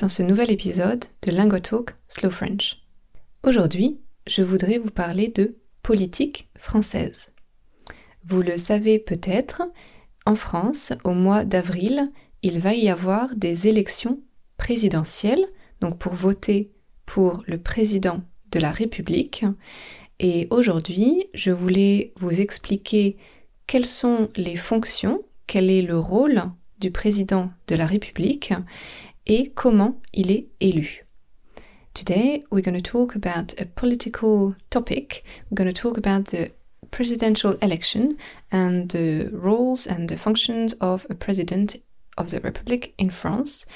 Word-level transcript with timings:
dans 0.00 0.08
ce 0.08 0.22
nouvel 0.22 0.50
épisode 0.50 1.04
de 1.20 1.30
LinguaTalk 1.30 1.90
Slow 2.08 2.30
French. 2.30 2.80
Aujourd'hui, 3.44 4.00
je 4.26 4.40
voudrais 4.40 4.78
vous 4.78 4.90
parler 4.90 5.28
de 5.28 5.56
politique 5.82 6.48
française. 6.58 7.32
Vous 8.24 8.40
le 8.40 8.56
savez 8.56 8.98
peut-être, 8.98 9.62
en 10.24 10.36
France, 10.36 10.94
au 11.04 11.12
mois 11.12 11.44
d'avril, 11.44 12.04
il 12.42 12.60
va 12.60 12.72
y 12.72 12.88
avoir 12.88 13.36
des 13.36 13.68
élections 13.68 14.20
présidentielles, 14.56 15.44
donc 15.82 15.98
pour 15.98 16.14
voter 16.14 16.70
pour 17.04 17.42
le 17.46 17.58
président 17.58 18.22
de 18.52 18.58
la 18.58 18.72
République. 18.72 19.44
Et 20.18 20.48
aujourd'hui, 20.50 21.26
je 21.34 21.50
voulais 21.50 22.14
vous 22.16 22.40
expliquer 22.40 23.18
quelles 23.66 23.86
sont 23.86 24.30
les 24.34 24.56
fonctions, 24.56 25.22
quel 25.46 25.68
est 25.68 25.82
le 25.82 25.98
rôle 25.98 26.42
du 26.78 26.90
président 26.90 27.50
de 27.68 27.74
la 27.74 27.84
République 27.84 28.54
et 29.26 29.52
comment 29.54 30.00
il 30.12 30.30
est 30.30 30.46
élu. 30.60 31.04
Today 31.94 32.44
we're 32.50 32.62
going 32.62 32.80
to 32.80 32.80
talk 32.80 33.14
about 33.14 33.54
a 33.60 33.66
political 33.66 34.54
topic. 34.70 35.24
We're 35.50 35.56
going 35.56 35.72
to 35.72 35.82
talk 35.82 35.96
about 35.96 36.26
the 36.26 36.52
presidential 36.90 37.52
election 37.62 38.16
and 38.50 38.90
the 38.90 39.28
roles 39.32 39.86
and 39.86 40.08
the 40.08 40.16
functions 40.16 40.72
of 40.80 41.06
a 41.10 41.14
president 41.14 41.76
of 42.16 42.30
the 42.30 42.40
republic 42.40 42.94
in 42.98 43.10
France. 43.10 43.66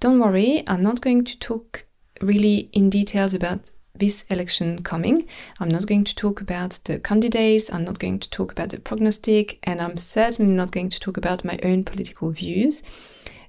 Don't 0.00 0.18
worry, 0.18 0.62
I'm 0.66 0.82
not 0.82 1.00
going 1.00 1.24
to 1.24 1.38
talk 1.38 1.86
really 2.20 2.68
in 2.72 2.90
details 2.90 3.34
about 3.34 3.70
this 3.96 4.24
election 4.28 4.82
coming. 4.82 5.26
I'm 5.60 5.68
not 5.68 5.86
going 5.86 6.04
to 6.04 6.14
talk 6.14 6.40
about 6.40 6.80
the 6.84 6.98
candidates, 6.98 7.72
I'm 7.72 7.84
not 7.84 7.98
going 7.98 8.18
to 8.18 8.30
talk 8.30 8.52
about 8.52 8.70
the 8.70 8.80
prognostic, 8.80 9.58
and 9.62 9.80
I'm 9.80 9.96
certainly 9.96 10.52
not 10.52 10.72
going 10.72 10.88
to 10.90 11.00
talk 11.00 11.16
about 11.16 11.44
my 11.44 11.58
own 11.62 11.84
political 11.84 12.30
views. 12.30 12.82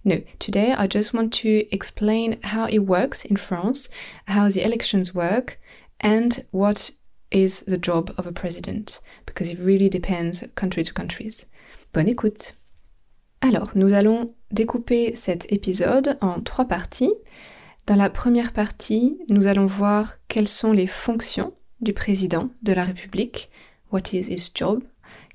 No, 0.08 0.22
today 0.38 0.72
I 0.72 0.86
just 0.86 1.16
want 1.16 1.34
to 1.42 1.66
explain 1.72 2.38
how 2.44 2.68
it 2.68 2.86
works 2.86 3.26
in 3.26 3.38
France, 3.38 3.90
how 4.28 4.48
the 4.50 4.64
elections 4.64 5.16
work, 5.16 5.60
and 6.00 6.46
what 6.52 6.92
is 7.32 7.62
the 7.62 7.80
job 7.80 8.14
of 8.16 8.28
a 8.28 8.32
president, 8.32 9.00
because 9.26 9.50
it 9.50 9.58
really 9.58 9.90
depends 9.90 10.44
country 10.54 10.84
to 10.84 10.94
countries. 10.94 11.48
Bonne 11.92 12.08
écoute. 12.08 12.54
Alors, 13.42 13.72
nous 13.74 13.94
allons 13.94 14.36
découper 14.52 15.16
cet 15.16 15.52
épisode 15.52 16.20
en 16.22 16.40
trois 16.42 16.66
parties. 16.66 17.14
Dans 17.88 17.96
la 17.96 18.12
première 18.12 18.54
partie, 18.54 19.18
nous 19.28 19.48
allons 19.48 19.66
voir 19.66 20.18
quelles 20.28 20.48
sont 20.48 20.72
les 20.72 20.88
fonctions 20.88 21.54
du 21.82 21.94
président 21.94 22.52
de 22.62 22.74
la 22.74 22.86
République. 22.86 23.50
What 23.92 24.14
is 24.14 24.30
his 24.30 24.52
job? 24.54 24.84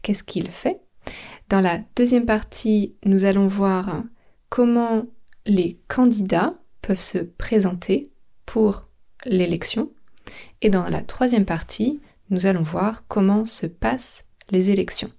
Qu'est-ce 0.02 0.22
qu'il 0.22 0.48
fait? 0.52 0.80
Dans 1.48 1.60
la 1.60 1.80
deuxième 1.96 2.26
partie, 2.26 2.94
nous 3.04 3.24
allons 3.24 3.48
voir 3.48 4.04
comment 4.50 5.06
les 5.46 5.80
candidats 5.88 6.54
peuvent 6.82 7.00
se 7.00 7.18
présenter 7.18 8.10
pour 8.44 8.88
l'élection. 9.24 9.90
Et 10.60 10.70
dans 10.70 10.88
la 10.88 11.02
troisième 11.02 11.46
partie, 11.46 12.00
nous 12.28 12.46
allons 12.46 12.62
voir 12.62 13.06
comment 13.08 13.46
se 13.46 13.66
passent 13.66 14.24
les 14.50 14.70
élections. 14.70 15.10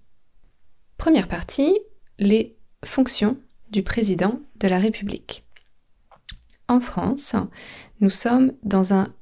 Première 0.98 1.28
partie, 1.28 1.80
les 2.20 2.56
fonctions 2.86 3.38
du 3.72 3.84
président 3.84 4.36
de 4.60 4.68
la 4.68 4.78
République. 4.78 5.46
En 6.68 6.80
France, 6.80 7.36
nous 8.00 8.10
sommes 8.10 8.54
dans 8.64 8.94
un 8.94 9.14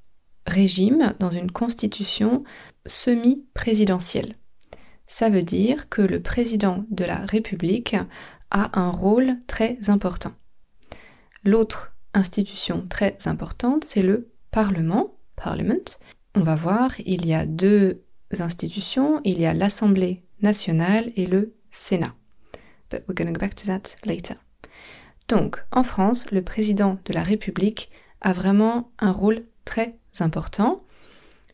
régime, 0.46 1.14
dans 1.20 1.32
une 1.32 1.52
constitution 1.52 2.44
semi-présidentielle. 2.86 4.36
Ça 5.08 5.30
veut 5.30 5.44
dire 5.44 5.90
que 5.90 6.02
le 6.02 6.22
président 6.22 6.86
de 6.92 7.06
la 7.06 7.26
République 7.26 7.96
a 8.52 8.80
un 8.80 8.90
rôle 8.90 9.38
très 9.48 9.78
important. 9.90 10.34
L'autre 11.44 11.96
institution 12.14 12.86
très 12.88 13.18
importante, 13.26 13.84
c'est 13.84 14.02
le 14.02 14.32
Parlement. 14.52 15.16
On 16.36 16.42
va 16.42 16.56
voir, 16.56 16.92
il 17.06 17.26
y 17.26 17.34
a 17.34 17.46
deux 17.46 18.04
institutions, 18.40 19.22
il 19.24 19.40
y 19.40 19.46
a 19.46 19.54
l'Assemblée 19.54 20.24
nationale 20.42 21.12
et 21.16 21.26
le 21.26 21.56
Sénat. 21.72 22.14
But 22.92 23.04
we're 23.08 23.16
going 23.16 23.32
go 23.32 23.40
back 23.40 23.56
to 23.56 23.66
that 23.68 23.96
later. 24.06 24.36
Donc, 25.28 25.64
en 25.72 25.84
France, 25.84 26.30
le 26.32 26.42
président 26.42 26.98
de 27.06 27.14
la 27.14 27.24
République 27.24 27.90
a 28.22 28.34
vraiment 28.34 28.92
un 29.00 29.12
rôle 29.12 29.46
très 29.64 29.96
important, 30.20 30.84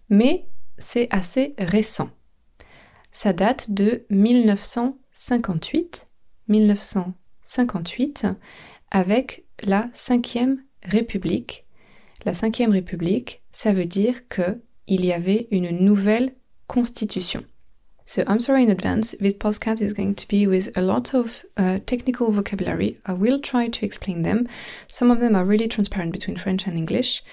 mais 0.09 0.47
c'est 0.77 1.07
assez 1.11 1.53
récent. 1.57 2.09
Ça 3.11 3.33
date 3.33 3.71
de 3.71 4.05
1958 4.09 6.07
1958 6.47 8.27
avec 8.91 9.45
la 9.61 9.89
Cinquième 9.93 10.63
République. 10.83 11.65
La 12.25 12.33
Cinquième 12.33 12.71
République, 12.71 13.41
ça 13.51 13.73
veut 13.73 13.85
dire 13.85 14.27
que 14.27 14.59
il 14.87 15.05
y 15.05 15.13
avait 15.13 15.47
une 15.51 15.71
nouvelle 15.71 16.33
constitution. 16.67 17.43
So 18.07 18.21
I'm 18.27 18.39
sorry 18.39 18.63
in 18.63 18.69
advance, 18.69 19.15
this 19.19 19.33
podcast 19.33 19.81
is 19.81 19.93
going 19.93 20.13
to 20.15 20.27
be 20.27 20.45
with 20.45 20.69
a 20.77 20.81
lot 20.81 21.15
of 21.15 21.43
uh, 21.57 21.79
technical 21.87 22.31
vocabulary. 22.31 22.99
I 23.07 23.13
will 23.13 23.39
try 23.39 23.67
to 23.67 23.85
explain 23.85 24.21
them. 24.21 24.47
Some 24.87 25.09
of 25.09 25.19
them 25.19 25.35
are 25.35 25.43
really 25.43 25.67
transparent 25.67 26.11
between 26.11 26.37
French 26.37 26.67
and 26.67 26.77
English. 26.77 27.23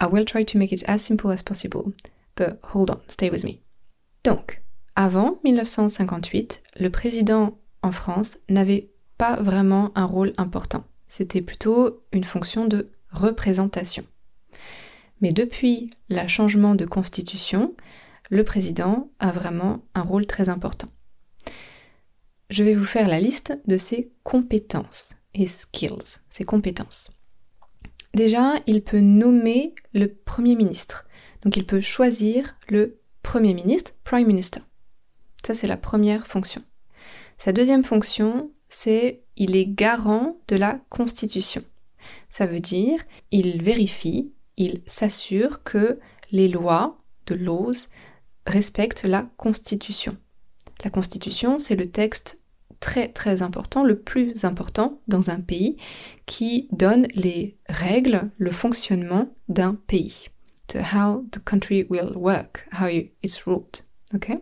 I 0.00 0.06
will 0.06 0.24
try 0.24 0.42
to 0.42 0.58
make 0.58 0.72
it 0.72 0.82
as 0.88 1.02
simple 1.02 1.30
as 1.30 1.42
possible. 1.42 1.92
But 2.34 2.58
hold 2.64 2.90
on, 2.90 3.00
stay 3.06 3.30
with 3.30 3.44
me. 3.44 3.60
Donc, 4.24 4.60
avant 4.96 5.38
1958, 5.44 6.62
le 6.80 6.90
président 6.90 7.56
en 7.82 7.92
France 7.92 8.38
n'avait 8.48 8.90
pas 9.16 9.36
vraiment 9.42 9.92
un 9.94 10.04
rôle 10.04 10.32
important. 10.36 10.84
C'était 11.08 11.42
plutôt 11.42 12.02
une 12.12 12.24
fonction 12.24 12.66
de 12.66 12.90
représentation. 13.10 14.04
Mais 15.20 15.32
depuis 15.32 15.90
le 16.10 16.26
changement 16.28 16.74
de 16.74 16.84
constitution, 16.84 17.74
le 18.30 18.44
président 18.44 19.10
a 19.18 19.32
vraiment 19.32 19.82
un 19.94 20.02
rôle 20.02 20.26
très 20.26 20.48
important. 20.48 20.88
Je 22.50 22.64
vais 22.64 22.74
vous 22.74 22.84
faire 22.84 23.08
la 23.08 23.20
liste 23.20 23.58
de 23.66 23.76
ses 23.76 24.12
compétences 24.22 25.16
et 25.34 25.46
skills, 25.46 26.20
ses 26.28 26.44
compétences. 26.44 27.10
Déjà, 28.14 28.54
il 28.66 28.82
peut 28.82 29.00
nommer 29.00 29.74
le 29.92 30.08
Premier 30.08 30.56
ministre. 30.56 31.06
Donc 31.42 31.56
il 31.56 31.66
peut 31.66 31.80
choisir 31.80 32.56
le 32.68 33.00
Premier 33.22 33.54
ministre, 33.54 33.92
Prime 34.04 34.26
Minister. 34.26 34.60
Ça, 35.44 35.54
c'est 35.54 35.66
la 35.66 35.76
première 35.76 36.26
fonction. 36.26 36.62
Sa 37.38 37.52
deuxième 37.52 37.84
fonction, 37.84 38.50
c'est 38.68 39.22
il 39.36 39.56
est 39.56 39.66
garant 39.66 40.36
de 40.48 40.56
la 40.56 40.80
Constitution. 40.90 41.62
Ça 42.28 42.46
veut 42.46 42.60
dire 42.60 43.00
il 43.30 43.62
vérifie, 43.62 44.32
il 44.56 44.80
s'assure 44.86 45.62
que 45.62 46.00
les 46.32 46.48
lois 46.48 46.98
de 47.26 47.36
l'ose 47.36 47.88
respectent 48.46 49.04
la 49.04 49.30
Constitution. 49.36 50.16
La 50.82 50.90
Constitution, 50.90 51.58
c'est 51.58 51.76
le 51.76 51.90
texte 51.90 52.40
très 52.80 53.08
très 53.08 53.42
important, 53.42 53.84
le 53.84 53.98
plus 53.98 54.44
important 54.44 55.00
dans 55.06 55.30
un 55.30 55.40
pays, 55.40 55.76
qui 56.26 56.68
donne 56.72 57.06
les 57.14 57.56
règles, 57.68 58.30
le 58.38 58.50
fonctionnement 58.50 59.28
d'un 59.48 59.74
pays. 59.74 60.28
how 60.74 61.24
the 61.32 61.38
country 61.44 61.86
will 61.88 62.12
work, 62.16 62.66
how 62.72 62.88
it's 63.22 63.46
ruled. 63.46 63.84
Okay? 64.14 64.38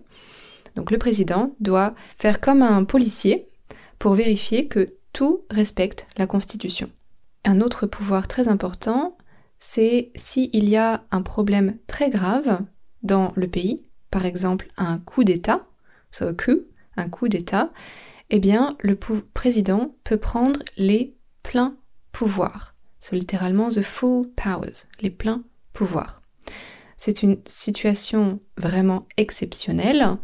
Donc 0.77 0.91
le 0.91 0.99
président 0.99 1.55
doit 1.59 1.95
faire 2.17 2.41
comme 2.41 2.63
un 2.63 2.85
policier 2.85 3.49
pour 3.99 4.13
vérifier 4.15 4.69
que 4.69 4.95
tout 5.13 5.45
respecte 5.51 6.07
la 6.19 6.27
Constitution. 6.27 6.91
Un 7.45 7.61
autre 7.61 7.87
pouvoir 7.87 8.29
très 8.29 8.49
important, 8.49 9.17
c'est 9.59 10.11
s'il 10.15 10.69
y 10.69 10.77
a 10.77 11.05
un 11.11 11.23
problème 11.23 11.79
très 11.87 12.11
grave 12.11 12.61
dans 13.03 13.33
le 13.35 13.49
pays, 13.49 13.85
par 14.11 14.27
exemple 14.27 14.69
un 14.77 14.99
coup 14.99 15.25
d'État, 15.25 15.67
so 16.11 16.33
coup, 16.35 16.61
un 16.97 17.09
coup 17.09 17.29
d'État, 17.29 17.71
eh 18.31 18.39
bien 18.39 18.77
le 18.81 18.97
président 18.97 19.95
peut 20.05 20.19
prendre 20.19 20.61
les 20.77 21.17
pleins 21.43 21.77
pouvoirs. 22.13 22.75
So 23.01 23.17
littéralement 23.17 23.71
the 23.71 23.83
full 23.83 24.29
powers, 24.35 24.87
les 25.01 25.11
pleins 25.11 25.43
pouvoirs. 25.73 26.21
C'est 26.97 27.23
une 27.23 27.39
situation 27.47 28.41
vraiment 28.57 29.07
exceptionnelle 29.17 30.19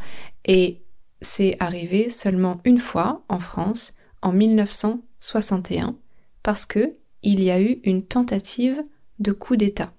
et 0.44 0.82
c'est 1.20 1.56
arrivé 1.60 2.10
seulement 2.10 2.60
une 2.64 2.78
fois 2.78 3.24
en 3.28 3.38
France 3.38 3.94
en 4.22 4.32
1961 4.32 5.96
parce 6.42 6.66
que 6.66 6.96
il 7.22 7.42
y 7.42 7.50
a 7.50 7.60
eu 7.60 7.80
une 7.84 8.04
tentative 8.04 8.82
de 9.19 9.32
coup 9.32 9.56
d'État. 9.56 9.92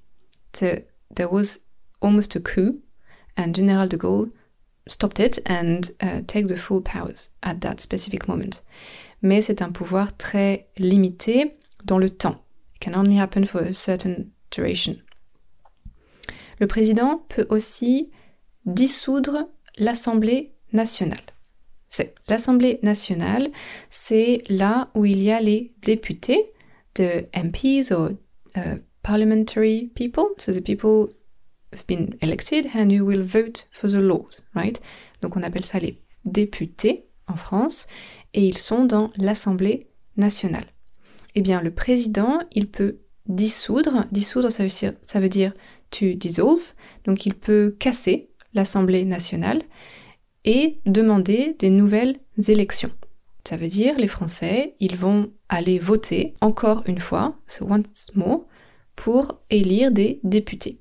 there 1.16 1.31
was 1.31 1.60
almost 2.02 2.36
a 2.36 2.40
coup, 2.40 2.81
and 3.38 3.54
General 3.56 3.88
de 3.88 3.98
Gaulle 3.98 4.31
stopped 4.88 5.20
it 5.20 5.40
and 5.46 5.92
uh, 6.02 6.22
take 6.28 6.48
the 6.48 6.58
full 6.58 6.81
powers 6.81 7.30
at 7.42 7.62
that 7.62 7.80
specific 7.80 8.28
moment. 8.28 8.62
Mais 9.22 9.42
c'est 9.42 9.62
un 9.62 9.72
pouvoir 9.72 10.16
très 10.18 10.68
limité 10.78 11.54
dans 11.86 11.98
le 11.98 12.10
temps. 12.10 12.44
It 12.75 12.81
can 12.81 12.94
only 12.94 13.18
happen 13.18 13.46
for 13.46 13.62
a 13.62 13.74
certain 13.74 14.31
duration. 14.52 15.02
Le 16.63 16.68
président 16.68 17.25
peut 17.27 17.45
aussi 17.50 18.10
dissoudre 18.65 19.50
l'Assemblée 19.77 20.54
nationale. 20.71 21.25
L'Assemblée 22.30 22.80
nationale, 22.83 23.50
c'est 23.89 24.44
là 24.48 24.89
où 24.95 25.04
il 25.04 25.21
y 25.21 25.30
a 25.30 25.42
les 25.42 25.74
députés, 25.81 26.54
the 26.94 27.27
MPs 27.36 27.92
or 27.92 28.12
uh, 28.56 28.80
parliamentary 29.01 29.92
people, 29.94 30.24
so 30.38 30.54
the 30.54 30.62
people 30.62 31.13
have 31.74 31.86
been 31.86 32.15
elected 32.21 32.68
and 32.74 32.92
you 32.92 33.04
will 33.04 33.24
vote 33.24 33.68
for 33.69 33.89
the 33.89 34.00
laws, 34.00 34.42
right? 34.56 34.80
Donc 35.21 35.36
on 35.36 35.44
appelle 35.44 35.65
ça 35.65 35.80
les 35.80 36.01
députés 36.24 37.10
en 37.27 37.36
France 37.36 37.88
et 38.33 38.48
ils 38.48 38.57
sont 38.57 38.86
dans 38.86 39.12
l'Assemblée 39.18 39.89
nationale. 40.15 40.68
Eh 41.36 41.42
bien, 41.42 41.60
le 41.60 41.71
président, 41.71 42.39
il 42.54 42.69
peut 42.69 43.00
dissoudre. 43.25 44.06
Dissoudre, 44.12 44.50
ça 44.50 45.19
veut 45.19 45.30
dire 45.30 45.51
to 45.94 46.13
dissolve. 46.16 46.74
Donc 47.06 47.25
il 47.25 47.34
peut 47.34 47.75
casser 47.80 48.30
l'Assemblée 48.54 49.06
nationale 49.06 49.62
et 50.45 50.80
demander 50.86 51.56
des 51.60 51.69
nouvelles 51.69 52.19
élections. 52.48 52.92
Ça 53.45 53.57
veut 53.57 53.68
dire 53.68 53.98
les 53.98 54.07
Français, 54.07 54.75
ils 54.80 54.95
vont 54.95 55.31
aller 55.50 55.80
voter 55.80 56.34
encore 56.42 56.84
une 56.88 57.00
fois, 57.00 57.38
so 57.48 57.66
once 57.66 58.12
more, 58.16 58.45
pour 58.95 59.42
élire 59.50 59.92
des 59.92 60.19
députés. 60.24 60.80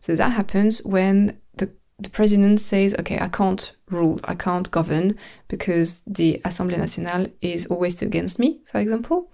So 0.00 0.14
that 0.14 0.30
happens 0.36 0.82
when 0.84 1.34
the, 1.56 1.68
the 2.02 2.10
president 2.10 2.58
says, 2.58 2.94
okay, 2.98 3.16
I 3.16 3.28
can't 3.28 3.76
rule, 3.90 4.20
I 4.24 4.34
can't 4.34 4.70
govern 4.70 5.14
because 5.48 6.02
the 6.06 6.40
Assemblée 6.44 6.76
nationale 6.76 7.28
is 7.42 7.66
always 7.70 8.02
against 8.02 8.38
me, 8.38 8.60
for 8.70 8.78
example. 8.78 9.28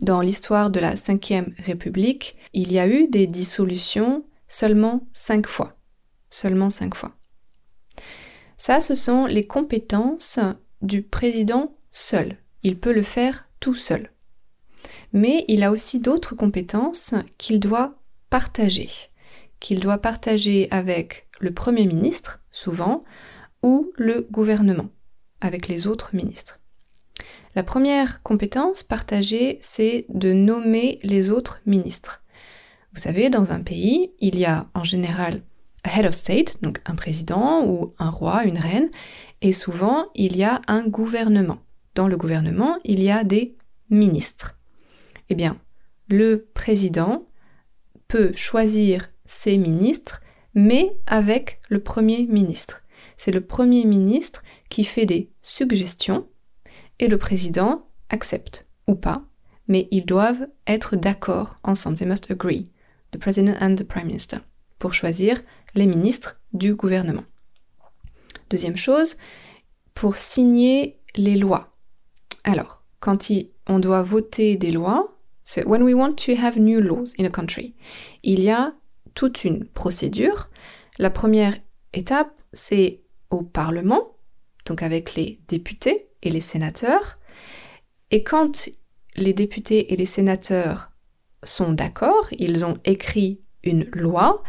Dans 0.00 0.20
l'histoire 0.20 0.70
de 0.70 0.80
la 0.80 0.94
Ve 0.94 1.18
République, 1.66 2.36
il 2.52 2.72
y 2.72 2.78
a 2.78 2.86
eu 2.86 3.08
des 3.08 3.26
dissolutions 3.26 4.24
seulement 4.48 5.06
cinq 5.12 5.46
fois. 5.46 5.76
Seulement 6.30 6.70
cinq 6.70 6.94
fois. 6.94 7.14
Ça, 8.56 8.80
ce 8.80 8.94
sont 8.94 9.26
les 9.26 9.46
compétences 9.46 10.40
du 10.82 11.02
président 11.02 11.76
seul. 11.90 12.38
Il 12.62 12.78
peut 12.78 12.92
le 12.92 13.02
faire 13.02 13.46
tout 13.60 13.74
seul. 13.74 14.10
Mais 15.12 15.44
il 15.48 15.62
a 15.62 15.70
aussi 15.70 16.00
d'autres 16.00 16.34
compétences 16.34 17.14
qu'il 17.38 17.60
doit 17.60 17.98
partager. 18.30 18.88
Qu'il 19.60 19.80
doit 19.80 19.98
partager 19.98 20.68
avec 20.70 21.28
le 21.40 21.52
Premier 21.52 21.86
ministre, 21.86 22.40
souvent, 22.50 23.04
ou 23.62 23.92
le 23.96 24.26
gouvernement, 24.30 24.88
avec 25.40 25.68
les 25.68 25.86
autres 25.86 26.10
ministres. 26.14 26.58
La 27.54 27.62
première 27.62 28.22
compétence 28.22 28.82
partagée, 28.82 29.58
c'est 29.60 30.06
de 30.08 30.32
nommer 30.32 30.98
les 31.02 31.30
autres 31.30 31.60
ministres. 31.66 32.22
Vous 32.98 33.04
savez, 33.04 33.30
dans 33.30 33.52
un 33.52 33.60
pays, 33.60 34.10
il 34.18 34.36
y 34.36 34.44
a 34.44 34.66
en 34.74 34.82
général 34.82 35.42
head 35.84 36.04
of 36.04 36.14
state, 36.14 36.60
donc 36.62 36.80
un 36.84 36.96
président 36.96 37.64
ou 37.64 37.94
un 38.00 38.10
roi, 38.10 38.42
une 38.42 38.58
reine, 38.58 38.90
et 39.40 39.52
souvent 39.52 40.06
il 40.16 40.36
y 40.36 40.42
a 40.42 40.62
un 40.66 40.82
gouvernement. 40.82 41.58
Dans 41.94 42.08
le 42.08 42.16
gouvernement, 42.16 42.76
il 42.82 43.00
y 43.00 43.08
a 43.08 43.22
des 43.22 43.56
ministres. 43.88 44.58
Eh 45.28 45.36
bien, 45.36 45.60
le 46.08 46.48
président 46.54 47.28
peut 48.08 48.32
choisir 48.34 49.12
ses 49.26 49.58
ministres, 49.58 50.20
mais 50.54 50.98
avec 51.06 51.60
le 51.68 51.78
Premier 51.78 52.26
ministre. 52.26 52.82
C'est 53.16 53.30
le 53.30 53.42
Premier 53.42 53.84
ministre 53.84 54.42
qui 54.70 54.82
fait 54.82 55.06
des 55.06 55.30
suggestions 55.40 56.26
et 56.98 57.06
le 57.06 57.16
président 57.16 57.86
accepte 58.08 58.66
ou 58.88 58.96
pas, 58.96 59.22
mais 59.68 59.86
ils 59.92 60.04
doivent 60.04 60.48
être 60.66 60.96
d'accord 60.96 61.60
ensemble. 61.62 61.96
They 61.96 62.08
must 62.08 62.28
agree, 62.32 62.72
the 63.12 63.18
president 63.18 63.56
and 63.60 63.76
the 63.76 63.84
prime 63.84 64.06
minister, 64.06 64.38
pour 64.78 64.92
choisir 64.92 65.42
les 65.74 65.86
ministres 65.86 66.40
du 66.52 66.74
gouvernement. 66.74 67.24
Deuxième 68.50 68.76
chose, 68.76 69.16
pour 69.94 70.16
signer 70.16 70.98
les 71.16 71.36
lois. 71.36 71.76
Alors, 72.44 72.84
quand 73.00 73.30
on 73.66 73.78
doit 73.78 74.02
voter 74.02 74.56
des 74.56 74.70
lois, 74.70 75.16
c'est 75.44 75.66
when 75.66 75.82
we 75.82 75.94
want 75.94 76.14
to 76.14 76.32
have 76.32 76.58
new 76.58 76.80
laws 76.80 77.14
in 77.18 77.24
a 77.24 77.30
country, 77.30 77.74
il 78.22 78.42
y 78.42 78.50
a 78.50 78.74
toute 79.14 79.44
une 79.44 79.66
procédure. 79.66 80.48
La 80.98 81.10
première 81.10 81.58
étape, 81.92 82.32
c'est 82.52 83.02
au 83.30 83.42
Parlement, 83.42 84.16
donc 84.66 84.82
avec 84.82 85.14
les 85.14 85.40
députés 85.48 86.08
et 86.22 86.30
les 86.30 86.40
sénateurs. 86.40 87.18
Et 88.10 88.22
quand 88.22 88.68
les 89.16 89.32
députés 89.32 89.92
et 89.92 89.96
les 89.96 90.06
sénateurs 90.06 90.87
sont 91.42 91.72
d'accord, 91.72 92.28
ils 92.32 92.64
ont 92.64 92.78
écrit 92.84 93.40
une 93.62 93.84
loi, 93.92 94.42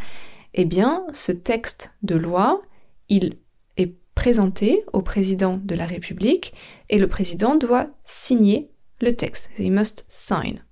eh 0.54 0.66
bien, 0.66 1.06
ce 1.14 1.32
texte 1.32 1.92
de 2.04 2.16
loi, 2.16 2.62
il 3.08 3.38
est 3.78 3.94
présenté 4.16 4.84
au 4.94 5.02
président 5.02 5.58
de 5.58 5.76
la 5.76 5.86
République 5.86 6.54
et 6.90 6.98
le 6.98 7.08
président 7.08 7.56
doit 7.56 7.88
signer 8.06 8.72
le 9.02 9.16
texte. 9.16 9.50
He 9.58 9.70
must 9.70 10.06
sign. 10.08 10.64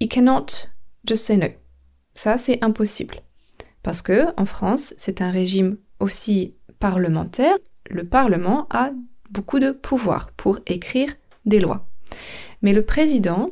He 0.00 0.08
cannot 0.08 0.68
just 1.06 1.24
say 1.24 1.36
no. 1.36 1.48
Ça, 2.14 2.38
c'est 2.38 2.62
impossible. 2.62 3.16
Parce 3.82 4.02
que, 4.02 4.28
en 4.36 4.44
France, 4.44 4.94
c'est 4.96 5.22
un 5.22 5.30
régime 5.30 5.78
aussi 5.98 6.54
parlementaire. 6.78 7.56
Le 7.90 8.04
Parlement 8.04 8.66
a 8.70 8.90
beaucoup 9.30 9.58
de 9.58 9.70
pouvoir 9.70 10.30
pour 10.32 10.60
écrire 10.66 11.14
des 11.46 11.60
lois. 11.60 11.88
Mais 12.60 12.72
le 12.72 12.84
président 12.84 13.50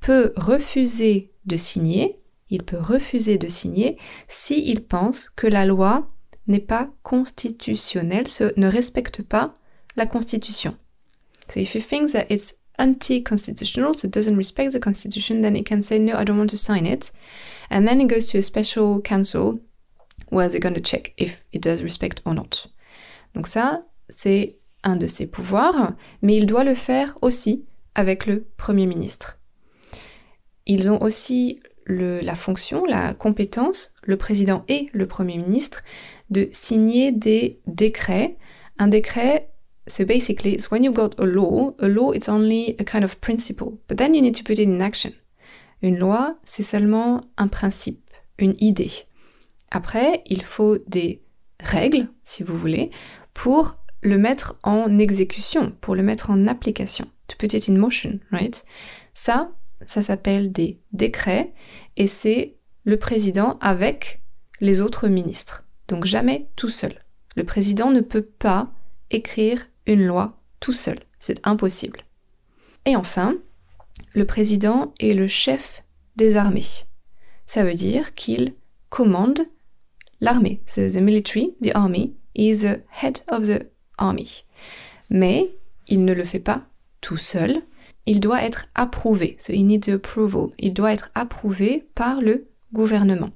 peut 0.00 0.32
refuser 0.36 1.30
de 1.44 1.56
signer 1.56 2.20
il 2.50 2.64
peut 2.64 2.80
refuser 2.80 3.38
de 3.38 3.48
signer 3.48 3.96
s'il 4.28 4.82
pense 4.82 5.30
que 5.30 5.46
la 5.46 5.64
loi 5.64 6.10
n'est 6.46 6.58
pas 6.58 6.90
constitutionnelle, 7.02 8.26
ne 8.56 8.66
respecte 8.66 9.22
pas 9.22 9.56
la 9.96 10.06
Constitution. 10.06 10.76
So 11.48 11.60
if 11.60 11.74
he 11.74 11.80
thinks 11.80 12.12
that 12.12 12.26
it's 12.28 12.54
anti-constitutional, 12.78 13.94
so 13.94 14.08
it 14.08 14.14
doesn't 14.14 14.36
respect 14.36 14.72
the 14.72 14.80
Constitution, 14.80 15.42
then 15.42 15.54
he 15.54 15.62
can 15.62 15.82
say, 15.82 15.98
no, 15.98 16.16
I 16.16 16.24
don't 16.24 16.38
want 16.38 16.50
to 16.50 16.56
sign 16.56 16.86
it. 16.86 17.12
And 17.70 17.86
then 17.86 18.00
he 18.00 18.06
goes 18.06 18.28
to 18.30 18.38
a 18.38 18.42
special 18.42 19.00
council 19.00 19.60
where 20.30 20.48
they're 20.48 20.60
going 20.60 20.74
to 20.74 20.80
check 20.80 21.12
if 21.16 21.44
it 21.52 21.62
does 21.62 21.82
respect 21.82 22.20
or 22.24 22.34
not. 22.34 22.68
Donc 23.34 23.46
ça, 23.46 23.84
c'est 24.08 24.56
un 24.82 24.96
de 24.96 25.06
ses 25.06 25.26
pouvoirs, 25.26 25.94
mais 26.22 26.36
il 26.36 26.46
doit 26.46 26.64
le 26.64 26.74
faire 26.74 27.16
aussi 27.20 27.64
avec 27.94 28.26
le 28.26 28.44
Premier 28.56 28.86
ministre. 28.86 29.39
Ils 30.70 30.88
ont 30.88 31.02
aussi 31.02 31.58
la 31.88 32.36
fonction, 32.36 32.84
la 32.84 33.12
compétence, 33.12 33.92
le 34.04 34.16
président 34.16 34.64
et 34.68 34.88
le 34.92 35.08
Premier 35.08 35.36
ministre, 35.36 35.82
de 36.30 36.48
signer 36.52 37.10
des 37.10 37.58
décrets. 37.66 38.36
Un 38.78 38.86
décret, 38.86 39.50
c'est 39.88 40.04
basically, 40.04 40.52
it's 40.52 40.70
when 40.70 40.84
you've 40.84 40.94
got 40.94 41.18
a 41.18 41.26
law, 41.26 41.74
a 41.80 41.88
law 41.88 42.12
it's 42.12 42.28
only 42.28 42.76
a 42.78 42.84
kind 42.84 43.02
of 43.02 43.16
principle, 43.16 43.80
but 43.88 43.96
then 43.96 44.14
you 44.14 44.22
need 44.22 44.36
to 44.36 44.44
put 44.44 44.60
it 44.60 44.68
in 44.68 44.80
action. 44.80 45.10
Une 45.82 45.98
loi, 45.98 46.36
c'est 46.44 46.62
seulement 46.62 47.22
un 47.36 47.48
principe, 47.48 48.08
une 48.38 48.54
idée. 48.60 48.92
Après, 49.72 50.22
il 50.26 50.44
faut 50.44 50.78
des 50.86 51.20
règles, 51.58 52.06
si 52.22 52.44
vous 52.44 52.56
voulez, 52.56 52.92
pour 53.34 53.74
le 54.02 54.18
mettre 54.18 54.56
en 54.62 55.00
exécution, 55.00 55.72
pour 55.80 55.96
le 55.96 56.04
mettre 56.04 56.30
en 56.30 56.46
application. 56.46 57.06
To 57.26 57.36
put 57.36 57.54
it 57.54 57.68
in 57.68 57.76
motion, 57.76 58.20
right? 58.30 58.64
Ça, 59.14 59.50
ça 59.86 60.02
s'appelle 60.02 60.52
des 60.52 60.78
décrets 60.92 61.52
et 61.96 62.06
c'est 62.06 62.56
le 62.84 62.98
président 62.98 63.58
avec 63.60 64.22
les 64.60 64.80
autres 64.80 65.08
ministres. 65.08 65.64
Donc 65.88 66.04
jamais 66.04 66.48
tout 66.56 66.68
seul. 66.68 66.94
Le 67.36 67.44
président 67.44 67.90
ne 67.90 68.00
peut 68.00 68.22
pas 68.22 68.70
écrire 69.10 69.66
une 69.86 70.04
loi 70.04 70.38
tout 70.60 70.72
seul. 70.72 70.98
C'est 71.18 71.40
impossible. 71.46 72.04
Et 72.86 72.96
enfin, 72.96 73.36
le 74.14 74.24
président 74.24 74.94
est 75.00 75.14
le 75.14 75.28
chef 75.28 75.82
des 76.16 76.36
armées. 76.36 76.64
Ça 77.46 77.64
veut 77.64 77.74
dire 77.74 78.14
qu'il 78.14 78.54
commande 78.88 79.40
l'armée. 80.20 80.62
the 80.66 80.96
military, 80.96 81.54
the 81.62 81.74
army, 81.74 82.14
is 82.34 82.60
the 82.60 82.82
head 82.90 83.20
of 83.28 83.46
the 83.46 83.66
army. 83.98 84.44
Mais 85.10 85.50
il 85.88 86.04
ne 86.04 86.12
le 86.12 86.24
fait 86.24 86.40
pas 86.40 86.66
tout 87.00 87.16
seul 87.16 87.62
il 88.06 88.20
doit 88.20 88.42
être 88.42 88.66
approuvé. 88.74 89.36
Needs 89.48 89.92
approval. 89.92 90.50
Il 90.58 90.74
doit 90.74 90.92
être 90.92 91.10
approuvé 91.14 91.86
par 91.94 92.20
le 92.20 92.48
gouvernement. 92.72 93.30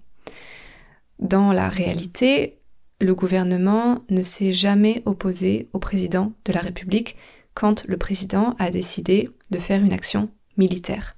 Dans 1.19 1.53
la 1.53 1.69
réalité, 1.69 2.59
le 3.01 3.15
gouvernement 3.15 4.03
ne 4.11 4.23
s'est 4.23 4.53
jamais 4.53 5.03
opposé 5.05 5.69
au 5.73 5.79
président 5.79 6.33
de 6.45 6.53
la 6.53 6.61
République 6.61 7.17
quand 7.55 7.85
le 7.87 7.97
président 7.97 8.55
a 8.59 8.71
décidé 8.71 9.31
de 9.51 9.59
faire 9.59 9.83
une 9.83 9.93
action 9.93 10.29
militaire. 10.57 11.15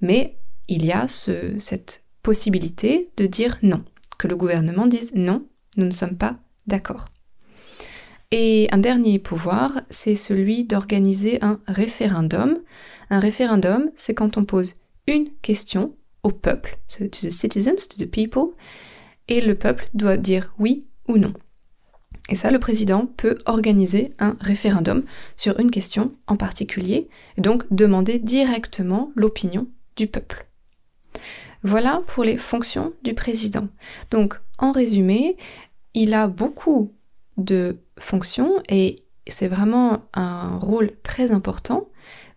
Mais 0.00 0.38
il 0.68 0.84
y 0.84 0.92
a 0.92 1.08
ce, 1.08 1.58
cette 1.58 2.04
possibilité 2.22 3.10
de 3.16 3.26
dire 3.26 3.58
non, 3.62 3.84
que 4.18 4.28
le 4.28 4.36
gouvernement 4.36 4.86
dise 4.86 5.12
non, 5.14 5.46
nous 5.76 5.86
ne 5.86 5.90
sommes 5.90 6.16
pas 6.16 6.38
d'accord. 6.66 7.08
Et 8.32 8.68
un 8.70 8.78
dernier 8.78 9.18
pouvoir, 9.18 9.82
c'est 9.90 10.14
celui 10.14 10.64
d'organiser 10.64 11.42
un 11.42 11.58
référendum. 11.66 12.58
Un 13.10 13.18
référendum, 13.18 13.90
c'est 13.96 14.14
quand 14.14 14.36
on 14.36 14.44
pose 14.44 14.76
une 15.08 15.30
question 15.42 15.96
au 16.22 16.30
peuple, 16.30 16.78
to 16.88 17.06
the 17.08 17.30
citizens, 17.30 17.88
to 17.88 18.04
the 18.04 18.08
people, 18.08 18.54
et 19.26 19.40
le 19.40 19.56
peuple 19.56 19.88
doit 19.94 20.16
dire 20.16 20.54
oui 20.58 20.84
ou 21.08 21.18
non. 21.18 21.32
Et 22.28 22.36
ça, 22.36 22.52
le 22.52 22.60
président 22.60 23.06
peut 23.06 23.38
organiser 23.46 24.14
un 24.20 24.36
référendum 24.40 25.02
sur 25.36 25.58
une 25.58 25.72
question 25.72 26.12
en 26.28 26.36
particulier, 26.36 27.08
donc 27.36 27.64
demander 27.72 28.20
directement 28.20 29.10
l'opinion 29.16 29.66
du 29.96 30.06
peuple. 30.06 30.46
Voilà 31.64 32.02
pour 32.06 32.22
les 32.22 32.36
fonctions 32.36 32.92
du 33.02 33.14
président. 33.14 33.68
Donc, 34.12 34.38
en 34.58 34.70
résumé, 34.70 35.36
il 35.94 36.14
a 36.14 36.28
beaucoup 36.28 36.92
de 37.40 37.80
fonctions 37.98 38.62
et 38.68 39.04
c'est 39.26 39.48
vraiment 39.48 40.04
un 40.14 40.58
rôle 40.58 40.92
très 41.02 41.32
important, 41.32 41.88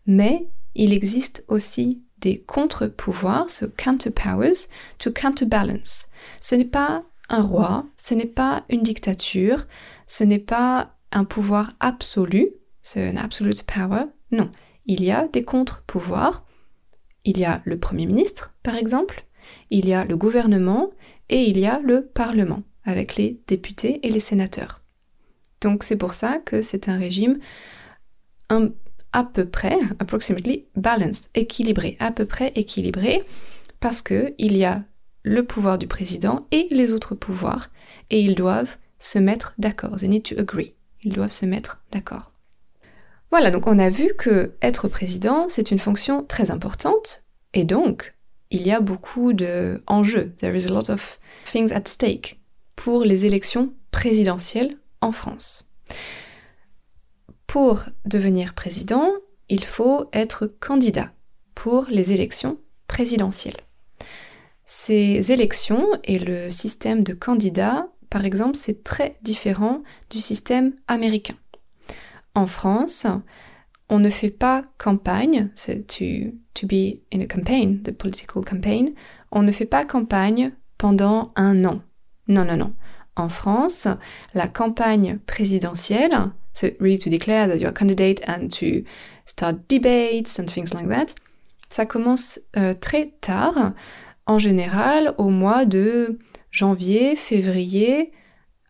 mais 0.06 0.48
il 0.76 0.94
existe 0.94 1.44
aussi 1.48 2.04
des 2.18 2.40
contre-pouvoirs, 2.40 3.50
ce 3.50 3.66
counter-powers, 3.66 4.68
to 4.98 5.12
counterbalance. 5.12 6.08
Ce 6.40 6.56
n'est 6.56 6.66
pas 6.66 7.04
un 7.30 7.42
roi, 7.42 7.86
ce 7.98 8.14
n'est 8.14 8.26
pas 8.26 8.64
une 8.70 8.84
dictature, 8.84 9.68
ce 10.08 10.24
n'est 10.24 10.40
pas 10.40 10.96
un 11.12 11.26
pouvoir 11.26 11.72
absolu, 11.80 12.50
c'est 12.82 13.08
un 13.08 13.18
absolute 13.18 13.64
power, 13.64 14.06
non. 14.32 14.50
Il 14.86 15.04
y 15.04 15.12
a 15.12 15.28
des 15.30 15.44
contre-pouvoirs. 15.44 16.46
Il 17.24 17.38
y 17.38 17.46
a 17.46 17.62
le 17.64 17.80
Premier 17.80 18.06
ministre, 18.06 18.54
par 18.64 18.76
exemple, 18.76 19.26
il 19.70 19.88
y 19.88 19.94
a 19.94 20.04
le 20.04 20.18
gouvernement 20.18 20.92
et 21.30 21.44
il 21.44 21.58
y 21.58 21.66
a 21.66 21.80
le 21.80 22.06
Parlement, 22.06 22.64
avec 22.84 23.16
les 23.16 23.42
députés 23.48 24.06
et 24.06 24.12
les 24.12 24.20
sénateurs. 24.20 24.83
Donc 25.64 25.84
c'est 25.84 25.96
pour 25.96 26.14
ça 26.14 26.40
que 26.44 26.62
c'est 26.62 26.90
un 26.90 26.98
régime 26.98 27.40
à 29.14 29.24
peu 29.24 29.46
près, 29.46 29.78
approximately 30.00 30.66
balanced, 30.76 31.30
équilibré, 31.34 31.96
à 32.00 32.12
peu 32.12 32.26
près 32.26 32.52
équilibré, 32.56 33.24
parce 33.80 34.02
que 34.02 34.34
il 34.38 34.58
y 34.58 34.66
a 34.66 34.84
le 35.24 35.44
pouvoir 35.44 35.78
du 35.78 35.88
président 35.88 36.46
et 36.52 36.68
les 36.70 36.94
autres 36.94 37.16
pouvoirs, 37.16 37.70
et 38.10 38.20
ils 38.20 38.36
doivent 38.36 38.78
se 39.00 39.18
mettre 39.18 39.54
d'accord. 39.58 39.96
They 39.98 40.10
need 40.10 40.24
to 40.24 40.38
agree. 40.38 40.76
Ils 41.04 41.14
doivent 41.14 41.32
se 41.32 41.46
mettre 41.46 41.82
d'accord. 41.92 42.32
Voilà, 43.32 43.50
donc 43.50 43.66
on 43.66 43.80
a 43.80 43.90
vu 43.90 44.14
que 44.18 44.52
être 44.62 44.88
président, 44.88 45.48
c'est 45.48 45.72
une 45.72 45.80
fonction 45.80 46.24
très 46.24 46.52
importante, 46.52 47.24
et 47.54 47.64
donc 47.64 48.14
il 48.52 48.68
y 48.68 48.72
a 48.72 48.82
beaucoup 48.82 49.34
d'enjeux. 49.34 50.34
There 50.38 50.56
is 50.56 50.68
a 50.68 50.72
lot 50.72 50.92
of 50.92 51.20
things 51.46 51.72
at 51.72 51.88
stake 51.88 52.42
pour 52.76 53.04
les 53.06 53.26
élections 53.26 53.74
présidentielles 53.92 54.78
en 55.04 55.12
France. 55.12 55.70
Pour 57.46 57.84
devenir 58.06 58.54
président, 58.54 59.12
il 59.50 59.64
faut 59.64 60.10
être 60.14 60.48
candidat 60.48 61.12
pour 61.54 61.86
les 61.90 62.14
élections 62.14 62.58
présidentielles. 62.88 63.62
Ces 64.66 65.32
élections 65.32 65.88
et 66.06 66.18
le 66.18 66.50
système 66.50 67.04
de 67.04 67.14
candidats, 67.14 67.90
par 68.10 68.26
exemple, 68.26 68.56
c'est 68.56 68.84
très 68.84 69.18
différent 69.22 69.84
du 70.10 70.20
système 70.20 70.74
américain. 70.88 71.36
En 72.34 72.48
France, 72.48 73.06
on 73.90 74.00
ne 74.00 74.10
fait 74.10 74.32
pas 74.32 74.64
campagne, 74.78 75.50
to 75.56 76.66
be 76.66 77.02
in 77.14 77.20
a 77.20 77.28
campaign, 77.28 77.84
the 77.84 77.92
political 77.92 78.44
campaign, 78.44 78.94
on 79.32 79.44
ne 79.44 79.52
fait 79.52 79.66
pas 79.66 79.86
campagne 79.86 80.54
pendant 80.78 81.34
un 81.36 81.66
an. 81.66 81.82
Non, 82.28 82.46
non, 82.46 82.56
non. 82.56 82.74
En 83.16 83.30
France, 83.30 83.88
la 84.34 84.48
campagne 84.48 85.20
présidentielle, 85.28 86.32
so 86.54 86.68
really 86.80 86.98
to 86.98 87.10
declare 87.10 87.48
that 87.48 87.58
you're 87.58 87.70
a 87.70 87.74
candidate 87.74 88.22
and 88.28 88.50
to 88.50 88.84
start 89.26 89.58
debates 89.70 90.40
and 90.40 90.46
things 90.46 90.74
like 90.74 90.90
that, 90.90 91.16
ça 91.70 91.86
commence 91.86 92.40
euh, 92.58 92.74
très 92.74 93.14
tard, 93.22 93.74
en 94.26 94.40
général 94.40 95.14
au 95.18 95.30
mois 95.30 95.66
de 95.66 96.20
janvier, 96.52 97.16
février, 97.16 98.12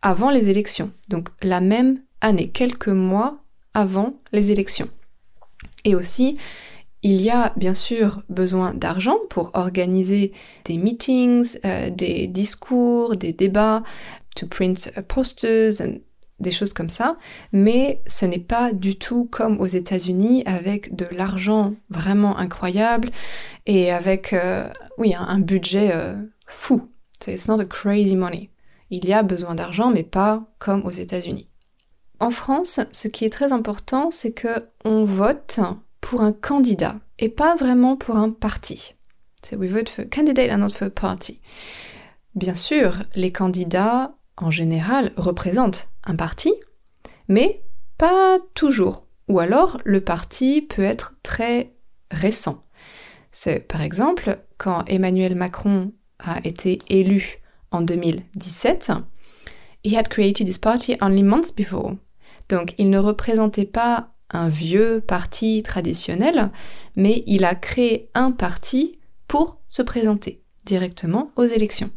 avant 0.02 0.30
les 0.30 0.50
élections. 0.50 0.92
Donc 1.10 1.30
la 1.42 1.62
même 1.62 2.02
année, 2.22 2.50
quelques 2.50 2.90
mois 2.90 3.40
avant 3.74 4.14
les 4.32 4.52
élections. 4.52 4.90
Et 5.86 5.96
aussi, 5.96 6.36
il 7.04 7.22
y 7.22 7.30
a 7.30 7.54
bien 7.58 7.74
sûr 7.74 8.24
besoin 8.30 8.74
d'argent 8.74 9.18
pour 9.30 9.52
organiser 9.54 10.32
des 10.64 10.78
meetings, 10.78 11.58
euh, 11.66 11.90
des 11.90 12.28
discours, 12.28 13.18
des 13.18 13.34
débats, 13.34 13.84
to 14.36 14.48
print 14.48 14.92
posters, 15.08 15.82
des 16.40 16.52
choses 16.52 16.74
comme 16.74 16.90
ça, 16.90 17.18
mais 17.52 18.02
ce 18.06 18.26
n'est 18.26 18.40
pas 18.40 18.72
du 18.72 18.98
tout 18.98 19.26
comme 19.26 19.60
aux 19.60 19.68
États-Unis 19.68 20.44
avec 20.46 20.96
de 20.96 21.08
l'argent 21.12 21.74
vraiment 21.90 22.38
incroyable 22.38 23.10
et 23.66 23.92
avec 23.92 24.34
euh, 24.34 24.68
oui 24.98 25.16
un, 25.16 25.40
budget 25.40 25.92
euh, 25.94 26.16
fou. 26.46 26.90
It's 27.26 27.48
not 27.48 27.62
a 27.62 27.66
crazy 27.66 28.16
money. 28.16 28.50
Il 28.90 29.06
y 29.06 29.14
a 29.14 29.24
besoin 29.24 29.56
d'argent, 29.56 29.90
mais 29.90 30.04
pas 30.04 30.44
comme 30.60 30.86
aux 30.86 30.92
États-Unis. 30.92 31.48
En 32.20 32.30
France, 32.30 32.80
ce 32.92 33.08
qui 33.08 33.26
est 33.26 33.30
très 33.30 33.54
important, 33.54 34.12
c'est 34.12 34.34
que 34.34 34.68
on 34.84 35.06
vote 35.06 35.60
pour 36.02 36.22
un 36.22 36.34
candidat 36.34 36.98
et 37.18 37.30
pas 37.30 37.56
vraiment 37.56 37.96
pour 37.96 38.18
un 38.18 38.30
parti. 38.30 38.96
So 39.46 39.58
we 39.58 39.70
vote 39.70 39.90
for 39.90 40.04
a 40.04 40.08
candidate 40.08 40.52
and 40.52 40.60
not 40.60 40.70
for 40.70 40.88
a 40.88 40.90
party. 40.90 41.40
Bien 42.36 42.56
sûr, 42.56 43.00
les 43.16 43.32
candidats 43.32 44.16
en 44.38 44.52
général 44.52 45.12
représentent 45.18 45.90
un 46.04 46.16
parti, 46.16 46.54
mais 47.28 47.64
pas 47.98 48.38
toujours. 48.54 49.06
Ou 49.28 49.40
alors 49.40 49.80
le 49.86 50.02
parti 50.02 50.62
peut 50.62 50.84
être 50.84 51.16
très 51.24 51.74
récent. 52.12 52.64
C'est 53.32 53.60
par 53.60 53.82
exemple 53.82 54.40
quand 54.58 54.84
Emmanuel 54.88 55.36
Macron 55.36 55.94
a 56.20 56.40
été 56.46 56.80
élu 56.88 57.40
en 57.72 57.82
2017, 57.82 58.92
he 59.84 59.96
had 59.96 60.08
created 60.08 60.48
his 60.48 60.60
party 60.60 60.96
only 61.02 61.24
months 61.24 61.56
before. 61.56 61.96
Donc 62.50 62.76
il 62.78 62.90
ne 62.90 63.00
représentait 63.00 63.66
pas 63.66 64.10
un 64.30 64.50
vieux 64.50 65.02
parti 65.02 65.64
traditionnel, 65.64 66.52
mais 66.96 67.24
il 67.28 67.46
a 67.46 67.56
créé 67.56 68.10
un 68.14 68.32
parti 68.32 69.00
pour 69.28 69.60
se 69.70 69.82
présenter 69.82 70.44
directement 70.66 71.30
aux 71.36 71.46
élections. 71.46 71.90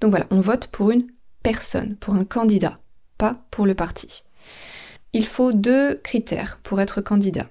Donc 0.00 0.10
voilà, 0.10 0.26
on 0.30 0.40
vote 0.40 0.68
pour 0.68 0.90
une 0.90 1.06
personne, 1.42 1.96
pour 1.96 2.14
un 2.14 2.24
candidat, 2.24 2.80
pas 3.18 3.44
pour 3.50 3.66
le 3.66 3.74
parti. 3.74 4.24
Il 5.12 5.26
faut 5.26 5.52
deux 5.52 5.96
critères 6.02 6.58
pour 6.62 6.80
être 6.80 7.00
candidat. 7.00 7.48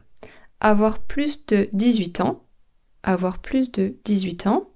Avoir 0.60 1.00
plus 1.00 1.46
de 1.48 1.70
18 1.74 2.22
ans, 2.22 2.44
avoir 3.04 3.40
plus 3.40 3.72
de 3.72 3.96
18 4.06 4.48
ans, 4.48 4.70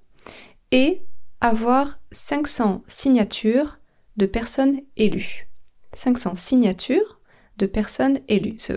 et 0.71 1.01
avoir 1.41 1.99
500 2.11 2.81
signatures 2.87 3.77
de 4.17 4.25
personnes 4.25 4.81
élues. 4.97 5.47
500 5.93 6.35
signatures 6.35 7.19
de 7.57 7.65
personnes 7.65 8.19
élues. 8.27 8.59
So 8.59 8.75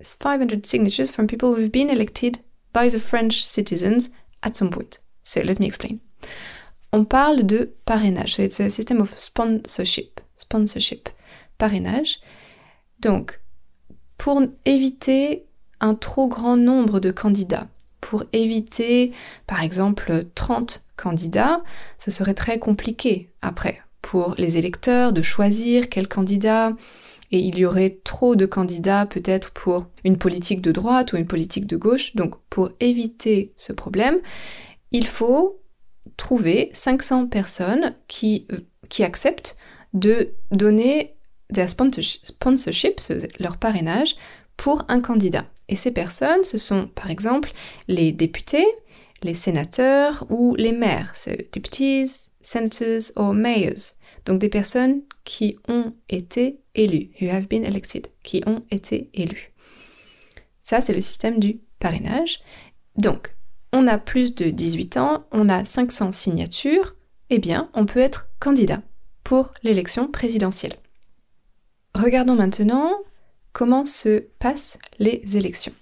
500 0.00 0.64
signatures 0.64 1.10
from 1.10 1.26
people 1.26 1.54
who've 1.54 1.72
been 1.72 1.90
elected 1.90 2.38
by 2.72 2.88
the 2.88 2.98
French 2.98 3.44
citizens 3.44 4.10
at 4.42 4.54
some 4.54 4.70
point. 4.70 5.00
So 5.24 5.40
let 5.40 5.58
me 5.60 5.66
explain. 5.66 6.00
On 6.92 7.04
parle 7.04 7.44
de 7.44 7.74
parrainage. 7.84 8.38
It's 8.38 8.60
a 8.60 8.70
system 8.70 9.00
of 9.00 9.12
sponsorship. 9.18 10.20
Sponsorship. 10.36 11.08
Donc, 13.00 13.40
pour 14.16 14.42
éviter 14.64 15.46
un 15.80 15.94
trop 15.94 16.28
grand 16.28 16.56
nombre 16.56 17.00
de 17.00 17.10
candidats, 17.10 17.66
pour 18.00 18.24
éviter 18.32 19.12
par 19.46 19.62
exemple 19.62 20.24
30 20.34 20.84
candidats, 20.96 21.62
ce 21.98 22.10
serait 22.10 22.34
très 22.34 22.58
compliqué 22.58 23.30
après 23.42 23.80
pour 24.02 24.34
les 24.38 24.56
électeurs 24.56 25.12
de 25.12 25.22
choisir 25.22 25.88
quel 25.88 26.08
candidat, 26.08 26.72
et 27.30 27.38
il 27.38 27.58
y 27.58 27.66
aurait 27.66 27.98
trop 28.04 28.36
de 28.36 28.46
candidats 28.46 29.04
peut-être 29.04 29.50
pour 29.50 29.86
une 30.04 30.16
politique 30.16 30.62
de 30.62 30.72
droite 30.72 31.12
ou 31.12 31.16
une 31.16 31.26
politique 31.26 31.66
de 31.66 31.76
gauche. 31.76 32.14
Donc 32.16 32.36
pour 32.48 32.70
éviter 32.80 33.52
ce 33.56 33.72
problème, 33.72 34.18
il 34.92 35.06
faut 35.06 35.60
trouver 36.18 36.70
500 36.74 37.28
personnes 37.28 37.94
qui, 38.08 38.46
euh, 38.52 38.58
qui 38.90 39.02
acceptent 39.02 39.56
de 39.94 40.34
donner 40.50 41.16
des 41.48 41.66
sponsorships, 41.66 43.00
leur 43.40 43.56
parrainage, 43.56 44.16
pour 44.58 44.84
un 44.88 45.00
candidat. 45.00 45.46
Et 45.70 45.76
ces 45.76 45.92
personnes, 45.92 46.44
ce 46.44 46.58
sont 46.58 46.88
par 46.88 47.10
exemple 47.10 47.52
les 47.86 48.12
députés, 48.12 48.66
les 49.22 49.34
sénateurs 49.34 50.26
ou 50.28 50.54
les 50.56 50.72
maires, 50.72 51.14
deputies, 51.54 52.28
senators 52.42 53.12
or 53.16 53.32
mayors. 53.32 53.94
Donc 54.26 54.40
des 54.40 54.50
personnes 54.50 55.02
qui 55.24 55.56
ont 55.68 55.94
été 56.08 56.60
élus, 56.74 57.10
who 57.20 57.28
have 57.30 57.48
been 57.48 57.64
elected, 57.64 58.08
qui 58.22 58.42
ont 58.46 58.62
été 58.70 59.10
élus. 59.14 59.52
Ça, 60.60 60.80
c'est 60.82 60.92
le 60.92 61.00
système 61.00 61.38
du 61.38 61.60
parrainage. 61.78 62.40
Donc, 62.96 63.34
on 63.72 63.86
a 63.86 63.98
plus 63.98 64.34
de 64.34 64.50
18 64.50 64.96
ans, 64.96 65.26
on 65.32 65.48
a 65.48 65.64
500 65.64 66.12
signatures, 66.12 66.94
eh 67.30 67.38
bien, 67.38 67.70
on 67.74 67.86
peut 67.86 68.00
être 68.00 68.28
candidat 68.40 68.82
pour 69.24 69.52
l'élection 69.62 70.08
présidentielle. 70.08 70.74
Regardons 71.94 72.34
maintenant 72.34 72.92
comment 73.52 73.84
se 73.84 74.20
passent 74.38 74.78
les 74.98 75.36
élections. 75.36 75.74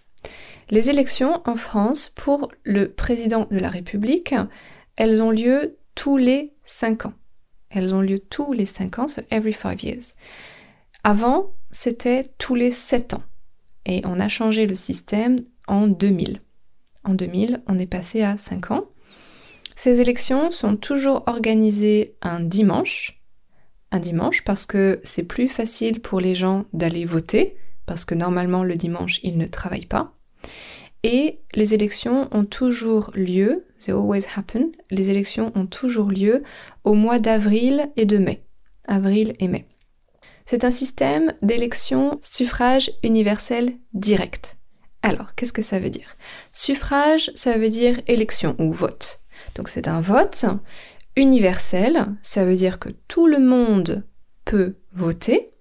Les 0.71 0.91
élections 0.91 1.43
en 1.45 1.55
France 1.55 2.11
pour 2.17 2.51
le 2.65 2.91
président 2.91 3.47
de 3.51 3.59
la 3.59 3.71
République, 3.71 4.35
elles 4.97 5.23
ont 5.23 5.31
lieu 5.31 5.77
tous 5.95 6.17
les 6.17 6.55
5 6.65 7.07
ans. 7.07 7.13
Elles 7.71 7.95
ont 7.95 8.01
lieu 8.01 8.19
tous 8.19 8.53
les 8.53 8.67
5 8.67 8.99
ans, 8.99 9.09
so 9.09 9.23
every 9.31 9.53
5 9.53 9.83
years. 9.85 10.15
Avant, 11.05 11.53
c'était 11.71 12.25
tous 12.39 12.55
les 12.55 12.71
7 12.73 13.15
ans. 13.15 13.23
Et 13.85 14.03
on 14.05 14.19
a 14.19 14.29
changé 14.29 14.67
le 14.67 14.75
système 14.75 15.45
en 15.69 15.87
2000. 15.87 16.41
En 17.07 17.15
2000, 17.15 17.63
on 17.69 17.79
est 17.79 17.87
passé 17.87 18.23
à 18.23 18.37
5 18.37 18.73
ans. 18.73 18.85
Ces 19.77 20.01
élections 20.01 20.51
sont 20.51 20.77
toujours 20.77 21.23
organisées 21.27 22.17
un 22.21 22.41
dimanche. 22.41 23.23
Un 23.93 24.01
dimanche 24.01 24.43
parce 24.43 24.67
que 24.67 25.01
c'est 25.05 25.23
plus 25.23 25.49
facile 25.49 26.01
pour 26.01 26.21
les 26.21 26.35
gens 26.35 26.65
d'aller 26.73 27.05
voter, 27.05 27.57
parce 27.87 28.05
que 28.05 28.17
normalement 28.17 28.65
le 28.65 28.75
dimanche, 28.75 29.21
ils 29.23 29.39
ne 29.39 29.47
travaillent 29.47 29.87
pas. 29.87 30.15
Et 31.05 31.39
les 31.55 31.75
élections 31.75 32.29
ont 32.33 32.45
toujours 32.45 33.13
lieu, 33.15 33.65
they 33.79 33.95
always 33.95 34.27
happen, 34.35 34.73
les 34.91 35.09
élections 35.09 35.53
ont 35.55 35.67
toujours 35.67 36.11
lieu 36.11 36.43
au 36.83 36.95
mois 36.95 37.21
d'avril 37.21 37.89
et 37.97 38.07
de 38.07 38.19
mai. 38.19 38.43
Avril 38.89 39.35
et 39.39 39.47
mai. 39.47 39.67
C'est 40.45 40.65
un 40.65 40.73
système 40.73 41.35
d'élection 41.43 42.19
suffrage 42.21 42.91
universel 43.05 43.77
direct. 43.93 44.56
Alors, 45.07 45.37
qu'est-ce 45.37 45.53
que 45.53 45.63
ça 45.63 45.79
veut 45.79 45.89
dire? 45.89 46.17
Suffrage, 46.53 47.31
ça 47.37 47.57
veut 47.59 47.69
dire 47.69 48.01
élection 48.09 48.57
ou 48.59 48.73
vote. 48.73 49.21
Donc 49.55 49.69
c'est 49.69 49.87
un 49.87 50.01
vote 50.01 50.47
universel, 51.15 52.09
ça 52.23 52.45
veut 52.45 52.57
dire 52.57 52.81
que 52.81 52.89
tout 53.07 53.29
le 53.29 53.39
monde 53.39 54.05
peut 54.45 54.75
voter. 54.95 55.53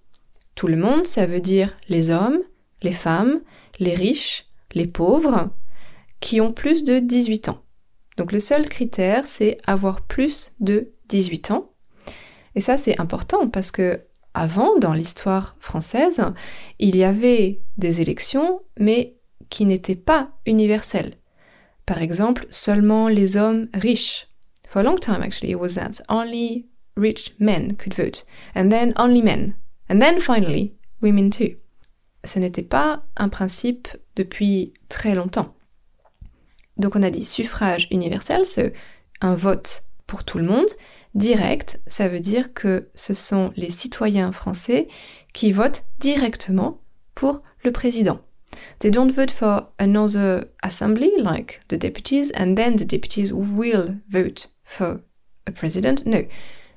Tout 0.55 0.65
le 0.65 0.77
monde, 0.77 1.05
ça 1.05 1.27
veut 1.27 1.41
dire 1.41 1.77
les 1.89 2.09
hommes, 2.09 2.39
les 2.81 2.91
femmes, 2.91 3.39
les 3.77 3.93
riches, 3.93 4.47
les 4.73 4.87
pauvres, 4.87 5.51
qui 6.21 6.41
ont 6.41 6.51
plus 6.51 6.83
de 6.83 6.97
18 6.97 7.49
ans. 7.49 7.61
Donc 8.17 8.31
le 8.31 8.39
seul 8.39 8.67
critère, 8.67 9.27
c'est 9.27 9.59
avoir 9.67 10.01
plus 10.01 10.53
de 10.59 10.91
18 11.09 11.51
ans. 11.51 11.69
Et 12.55 12.61
ça, 12.61 12.79
c'est 12.79 12.99
important 12.99 13.47
parce 13.47 13.69
que 13.69 14.01
avant, 14.33 14.77
dans 14.79 14.93
l'histoire 14.93 15.55
française, 15.59 16.25
il 16.79 16.95
y 16.95 17.03
avait 17.03 17.61
des 17.77 18.01
élections, 18.01 18.63
mais 18.79 19.14
qui 19.49 19.65
n'étaient 19.65 19.95
pas 19.95 20.31
universelles. 20.45 21.15
Par 21.85 22.01
exemple, 22.01 22.47
seulement 22.49 23.07
les 23.07 23.37
hommes 23.37 23.67
riches. 23.73 24.27
For 24.67 24.79
a 24.79 24.83
long 24.83 24.99
time, 24.99 25.21
actually, 25.21 25.51
it 25.51 25.59
was 25.59 25.75
that 25.75 26.01
only 26.09 26.67
rich 26.95 27.35
men 27.39 27.75
could 27.75 27.93
vote, 27.93 28.25
and 28.55 28.69
then 28.69 28.93
only 28.97 29.21
men, 29.21 29.55
and 29.89 29.99
then 29.99 30.19
finally 30.19 30.73
women 31.01 31.29
too. 31.29 31.57
Ce 32.23 32.39
n'était 32.39 32.67
pas 32.67 33.03
un 33.17 33.29
principe 33.29 33.87
depuis 34.15 34.73
très 34.89 35.13
longtemps. 35.13 35.53
Donc 36.77 36.95
on 36.95 37.03
a 37.03 37.11
dit 37.11 37.25
suffrage 37.25 37.87
universel, 37.91 38.45
c'est 38.45 38.73
un 39.21 39.35
vote 39.35 39.83
pour 40.07 40.23
tout 40.23 40.39
le 40.39 40.45
monde, 40.45 40.67
Direct, 41.15 41.79
ça 41.87 42.09
veut 42.09 42.19
dire 42.19 42.53
que 42.53 42.89
ce 42.93 43.13
sont 43.13 43.53
les 43.55 43.69
citoyens 43.69 44.33
français 44.33 44.89
qui 45.33 45.53
votent 45.53 45.85
directement 45.97 46.81
pour 47.15 47.41
le 47.63 47.71
président. 47.71 48.19
They 48.79 48.91
don't 48.91 49.11
vote 49.11 49.31
for 49.31 49.67
another 49.79 50.49
assembly 50.63 51.11
like 51.17 51.61
the 51.67 51.77
deputies 51.77 52.31
and 52.31 52.55
then 52.55 52.77
the 52.77 52.85
deputies 52.85 53.31
will 53.31 53.95
vote 54.09 54.47
for 54.63 55.01
a 55.47 55.51
president. 55.51 56.05
No. 56.05 56.25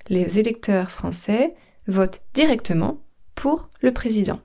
Les 0.09 0.39
électeurs 0.39 0.91
français 0.91 1.55
votent 1.87 2.21
directement 2.35 2.99
pour 3.35 3.69
le 3.83 3.93
président. 3.93 4.41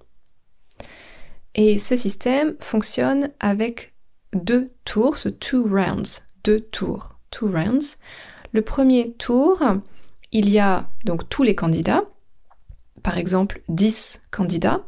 Et 1.55 1.77
ce 1.77 1.95
système 1.95 2.55
fonctionne 2.59 3.31
avec 3.39 3.93
deux 4.33 4.71
tours, 4.85 5.17
two 5.39 5.63
rounds, 5.63 6.23
deux 6.43 6.59
tours, 6.59 7.19
two 7.31 7.47
rounds. 7.47 7.97
Le 8.51 8.61
premier 8.61 9.13
tour, 9.13 9.61
il 10.31 10.49
y 10.49 10.59
a 10.59 10.89
donc 11.05 11.29
tous 11.29 11.43
les 11.43 11.55
candidats, 11.55 12.03
par 13.03 13.17
exemple 13.17 13.61
10 13.69 14.21
candidats 14.31 14.83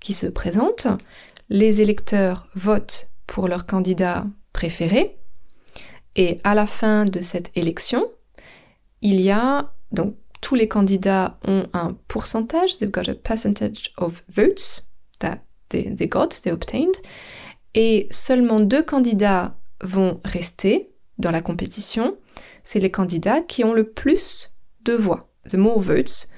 qui 0.00 0.14
se 0.14 0.26
présentent. 0.26 0.86
Les 1.48 1.82
électeurs 1.82 2.48
votent 2.54 3.08
pour 3.26 3.48
leur 3.48 3.66
candidat 3.66 4.26
préféré. 4.52 5.18
Et 6.16 6.38
à 6.44 6.54
la 6.54 6.66
fin 6.66 7.04
de 7.04 7.20
cette 7.20 7.50
élection, 7.56 8.10
il 9.02 9.20
y 9.20 9.30
a 9.30 9.72
donc 9.92 10.16
tous 10.40 10.54
les 10.54 10.68
candidats 10.68 11.38
ont 11.46 11.66
un 11.72 11.96
pourcentage, 12.08 12.78
they've 12.78 12.90
got 12.90 13.08
a 13.08 13.14
percentage 13.14 13.92
of 13.96 14.22
votes 14.28 14.88
that 15.18 15.40
they, 15.68 16.08
got, 16.08 16.28
they 16.42 16.52
obtained, 16.52 16.94
et 17.74 18.06
seulement 18.10 18.60
deux 18.60 18.82
candidats 18.82 19.56
vont 19.82 20.20
rester 20.24 20.92
dans 21.18 21.30
la 21.30 21.42
compétition 21.42 22.16
c'est 22.66 22.80
les 22.80 22.90
candidats 22.90 23.40
qui 23.40 23.64
ont 23.64 23.72
le 23.72 23.84
plus 23.84 24.50
de 24.84 24.92
voix. 24.92 25.28
The 25.48 25.54
more 25.54 25.80
votes. 25.80 26.28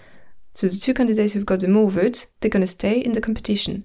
So 0.54 0.68
the 0.68 0.78
two 0.78 0.92
candidates 0.92 1.34
who've 1.34 1.44
got 1.44 1.58
the 1.58 1.68
more 1.68 1.88
votes, 1.88 2.28
they're 2.40 2.50
to 2.50 2.66
stay 2.66 3.02
in 3.04 3.12
the 3.12 3.20
competition. 3.20 3.82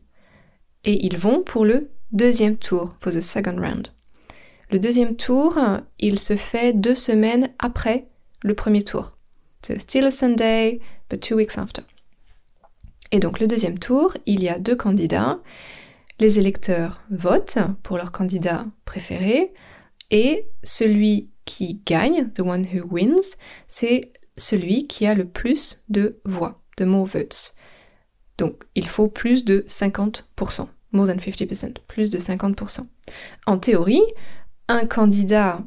Et 0.84 1.06
ils 1.06 1.18
vont 1.18 1.44
pour 1.44 1.66
le 1.66 1.90
deuxième 2.12 2.58
tour, 2.58 2.96
for 3.00 3.14
the 3.14 3.22
second 3.22 3.58
round. 3.58 3.90
Le 4.70 4.80
deuxième 4.80 5.16
tour, 5.16 5.58
il 6.00 6.20
se 6.20 6.36
fait 6.36 6.74
deux 6.74 6.96
semaines 6.96 7.50
après 7.60 8.08
le 8.42 8.54
premier 8.54 8.84
tour. 8.84 9.18
So 9.66 9.78
still 9.78 10.06
a 10.06 10.12
Sunday, 10.12 10.82
but 11.10 11.22
two 11.22 11.36
weeks 11.36 11.58
after. 11.58 11.84
Et 13.12 13.20
donc 13.20 13.40
le 13.40 13.48
deuxième 13.48 13.80
tour, 13.80 14.18
il 14.26 14.42
y 14.44 14.50
a 14.50 14.58
deux 14.58 14.76
candidats. 14.76 15.40
Les 16.20 16.40
électeurs 16.40 17.02
votent 17.12 17.60
pour 17.84 17.98
leur 17.98 18.12
candidat 18.12 18.66
préféré 18.86 19.54
et 20.10 20.48
celui 20.64 21.30
qui 21.46 21.82
gagne, 21.86 22.30
the 22.32 22.40
one 22.40 22.66
who 22.66 22.86
wins, 22.90 23.38
c'est 23.68 24.12
celui 24.38 24.88
qui 24.88 25.06
a 25.06 25.14
le 25.14 25.26
plus 25.26 25.84
de 25.90 26.20
voix, 26.26 26.62
the 26.78 26.84
more 26.84 27.06
votes. 27.06 27.54
Donc 28.38 28.64
il 28.76 28.88
faut 28.88 29.08
plus 29.08 29.46
de 29.46 29.64
50%, 29.68 30.68
more 30.92 31.08
than 31.08 31.16
50%, 31.16 31.76
plus 31.88 32.10
de 32.10 32.20
50%. 32.20 32.86
En 33.46 33.58
théorie, 33.58 34.04
un 34.68 34.86
candidat 34.86 35.62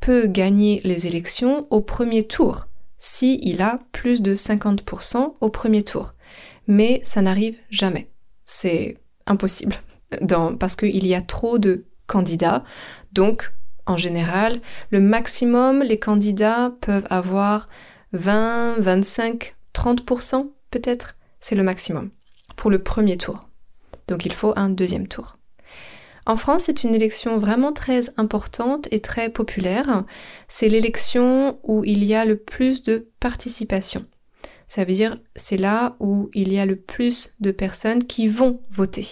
peut 0.00 0.26
gagner 0.26 0.80
les 0.84 1.06
élections 1.06 1.66
au 1.70 1.80
premier 1.80 2.24
tour 2.24 2.66
si 2.98 3.40
il 3.42 3.62
a 3.62 3.80
plus 3.92 4.22
de 4.22 4.34
50% 4.34 5.34
au 5.40 5.48
premier 5.48 5.82
tour. 5.82 6.14
Mais 6.66 7.00
ça 7.02 7.22
n'arrive 7.22 7.58
jamais. 7.70 8.10
C'est 8.44 8.98
impossible 9.26 9.76
parce 10.58 10.76
qu'il 10.76 11.06
y 11.06 11.14
a 11.14 11.22
trop 11.22 11.58
de 11.58 11.86
candidats. 12.06 12.64
Donc 13.12 13.52
en 13.86 13.96
général, 13.96 14.60
le 14.90 15.00
maximum, 15.00 15.82
les 15.82 15.98
candidats 15.98 16.74
peuvent 16.80 17.06
avoir 17.10 17.68
20, 18.12 18.76
25, 18.78 19.56
30% 19.74 20.50
peut-être, 20.70 21.16
c'est 21.40 21.54
le 21.54 21.62
maximum 21.62 22.10
pour 22.56 22.70
le 22.70 22.82
premier 22.82 23.16
tour. 23.16 23.48
Donc 24.08 24.26
il 24.26 24.32
faut 24.32 24.52
un 24.56 24.68
deuxième 24.68 25.08
tour. 25.08 25.38
En 26.26 26.36
France, 26.36 26.64
c'est 26.64 26.84
une 26.84 26.94
élection 26.94 27.38
vraiment 27.38 27.72
très 27.72 28.10
importante 28.18 28.86
et 28.90 29.00
très 29.00 29.30
populaire. 29.30 30.04
C'est 30.48 30.68
l'élection 30.68 31.58
où 31.62 31.84
il 31.84 32.04
y 32.04 32.14
a 32.14 32.24
le 32.24 32.36
plus 32.36 32.82
de 32.82 33.08
participation. 33.20 34.04
Ça 34.68 34.84
veut 34.84 34.92
dire 34.92 35.18
c'est 35.34 35.56
là 35.56 35.96
où 35.98 36.30
il 36.34 36.52
y 36.52 36.58
a 36.58 36.66
le 36.66 36.76
plus 36.76 37.34
de 37.40 37.50
personnes 37.50 38.04
qui 38.04 38.28
vont 38.28 38.60
voter. 38.70 39.08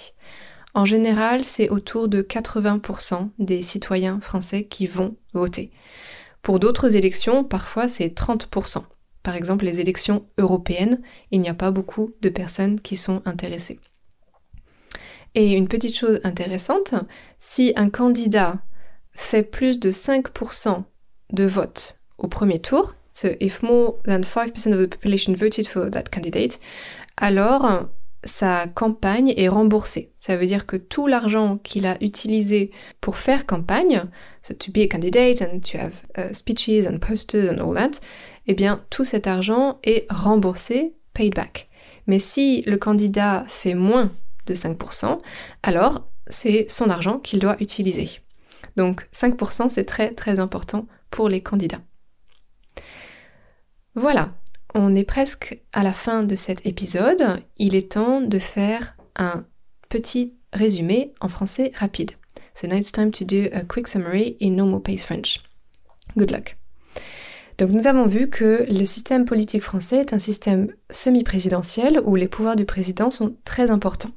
En 0.75 0.85
général, 0.85 1.45
c'est 1.45 1.71
autour 1.71 2.09
de 2.09 2.23
80% 2.23 3.31
des 3.39 3.63
citoyens 3.63 4.21
français 4.21 4.65
qui 4.65 4.87
vont 4.87 5.17
voter. 5.33 5.73
Pour 6.43 6.61
d'autres 6.61 6.95
élections, 6.95 7.43
parfois 7.43 7.89
c'est 7.89 8.15
30%. 8.15 8.85
Par 9.23 9.35
exemple, 9.35 9.65
les 9.65 9.81
élections 9.81 10.27
européennes, 10.39 11.01
il 11.31 11.41
n'y 11.41 11.49
a 11.49 11.55
pas 11.55 11.71
beaucoup 11.71 12.15
de 12.23 12.29
personnes 12.29 12.81
qui 12.81 12.97
sont 12.97 13.23
intéressées. 13.25 13.81
Et 15.35 15.53
une 15.53 15.69
petite 15.69 15.97
chose 15.97 16.21
intéressante, 16.25 16.95
si 17.39 17.73
un 17.77 17.91
candidat 17.91 18.59
fait 19.13 19.43
plus 19.43 19.79
de 19.79 19.91
5% 19.91 20.85
de 21.33 21.45
votes 21.45 22.01
au 22.19 22.29
premier 22.29 22.61
tour, 22.61 22.95
so 23.13 23.29
if 23.41 23.63
more 23.63 23.97
than 24.07 24.21
5% 24.21 24.73
of 24.73 24.81
the 24.81 24.91
population 24.91 25.35
voted 25.35 25.67
for 25.67 25.91
that 25.91 26.05
candidate, 26.11 26.59
alors 27.17 27.89
sa 28.25 28.67
campagne 28.67 29.33
est 29.37 29.49
remboursée. 29.49 30.13
Ça 30.19 30.37
veut 30.37 30.47
dire 30.47 30.67
que 30.67 30.77
tout 30.77 31.07
l'argent 31.07 31.59
qu'il 31.59 31.87
a 31.87 32.03
utilisé 32.03 32.73
pour 33.01 33.17
faire 33.17 33.47
campagne, 33.47 34.05
so 34.43 34.55
to 34.55 34.73
be 34.73 34.79
a 34.79 34.89
candidate 34.89 35.43
and 35.43 35.61
to 35.61 35.79
have 35.79 36.05
uh, 36.17 36.33
speeches 36.33 36.87
and 36.87 36.99
posters 36.99 37.49
and 37.49 37.63
all 37.63 37.75
that, 37.75 38.01
eh 38.47 38.55
bien 38.55 38.85
tout 38.91 39.05
cet 39.05 39.27
argent 39.27 39.79
est 39.85 40.07
remboursé, 40.11 40.95
paid 41.15 41.35
back. 41.35 41.69
Mais 42.07 42.19
si 42.19 42.63
le 42.63 42.77
candidat 42.77 43.45
fait 43.49 43.75
moins 43.75 44.13
de 44.47 44.55
5%, 44.55 45.19
alors 45.63 46.09
c'est 46.27 46.67
son 46.69 46.91
argent 46.91 47.19
qu'il 47.19 47.39
doit 47.39 47.57
utiliser. 47.61 48.21
Donc 48.77 49.09
5% 49.13 49.69
c'est 49.69 49.85
très 49.85 50.13
très 50.13 50.41
important 50.41 50.87
pour 51.11 51.29
les 51.29 51.43
candidats. 51.43 51.83
Voilà, 53.95 54.33
on 54.75 54.95
est 54.95 55.05
presque 55.05 55.61
à 55.73 55.83
la 55.83 55.93
fin 55.93 56.23
de 56.23 56.37
cet 56.37 56.67
épisode. 56.67 57.43
Il 57.57 57.75
est 57.75 57.93
temps 57.93 58.21
de 58.21 58.39
faire 58.39 58.97
un 59.17 59.45
petit 59.89 60.35
résumé 60.53 61.15
en 61.21 61.29
français 61.29 61.73
rapide. 61.75 62.13
So 62.55 62.67
now 62.67 62.77
it's 62.77 62.93
time 62.93 63.11
to 63.13 63.25
do 63.25 63.49
a 63.53 63.63
quick 63.65 63.87
summary 63.87 64.37
in 64.41 64.57
normal 64.57 64.81
pace 64.81 65.05
French. 65.05 65.41
Good 66.17 66.31
luck. 66.31 66.57
Donc 67.59 67.71
nous 67.71 67.89
avons 67.89 68.07
vu 68.07 68.29
que 68.29 68.65
le 68.71 68.85
système 68.85 69.25
politique 69.25 69.65
français 69.65 69.97
est 69.97 70.13
un 70.13 70.21
système 70.21 70.69
semi-présidentiel 70.91 72.01
où 72.05 72.15
les 72.15 72.29
pouvoirs 72.29 72.55
du 72.55 72.65
président 72.65 73.11
sont 73.11 73.35
très 73.45 73.73
importants. 73.73 74.13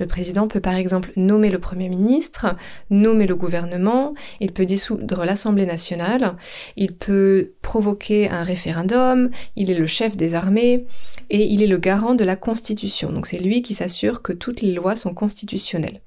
Le 0.00 0.06
président 0.06 0.48
peut 0.48 0.62
par 0.62 0.74
exemple 0.74 1.12
nommer 1.14 1.50
le 1.50 1.58
Premier 1.58 1.90
ministre, 1.90 2.56
nommer 2.88 3.26
le 3.26 3.36
gouvernement, 3.36 4.14
il 4.40 4.52
peut 4.52 4.64
dissoudre 4.64 5.26
l'Assemblée 5.26 5.66
nationale, 5.66 6.36
il 6.76 6.94
peut 6.94 7.52
provoquer 7.60 8.30
un 8.30 8.42
référendum, 8.42 9.28
il 9.54 9.70
est 9.70 9.78
le 9.78 9.86
chef 9.86 10.16
des 10.16 10.34
armées 10.34 10.86
et 11.28 11.44
il 11.44 11.62
est 11.62 11.66
le 11.66 11.76
garant 11.76 12.14
de 12.14 12.24
la 12.24 12.36
Constitution. 12.36 13.12
Donc 13.12 13.26
c'est 13.26 13.38
lui 13.38 13.60
qui 13.60 13.74
s'assure 13.74 14.22
que 14.22 14.32
toutes 14.32 14.62
les 14.62 14.72
lois 14.72 14.96
sont 14.96 15.12
constitutionnelles. 15.12 16.00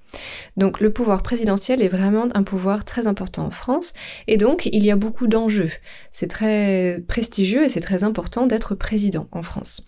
Donc 0.57 0.79
le 0.79 0.91
pouvoir 0.91 1.23
présidentiel 1.23 1.81
est 1.81 1.87
vraiment 1.87 2.27
un 2.33 2.43
pouvoir 2.43 2.85
très 2.85 3.07
important 3.07 3.45
en 3.45 3.51
France 3.51 3.93
et 4.27 4.37
donc 4.37 4.65
il 4.65 4.85
y 4.85 4.91
a 4.91 4.95
beaucoup 4.95 5.27
d'enjeux. 5.27 5.71
C'est 6.11 6.27
très 6.27 7.03
prestigieux 7.07 7.63
et 7.63 7.69
c'est 7.69 7.81
très 7.81 8.03
important 8.03 8.47
d'être 8.47 8.75
président 8.75 9.27
en 9.31 9.43
France. 9.43 9.85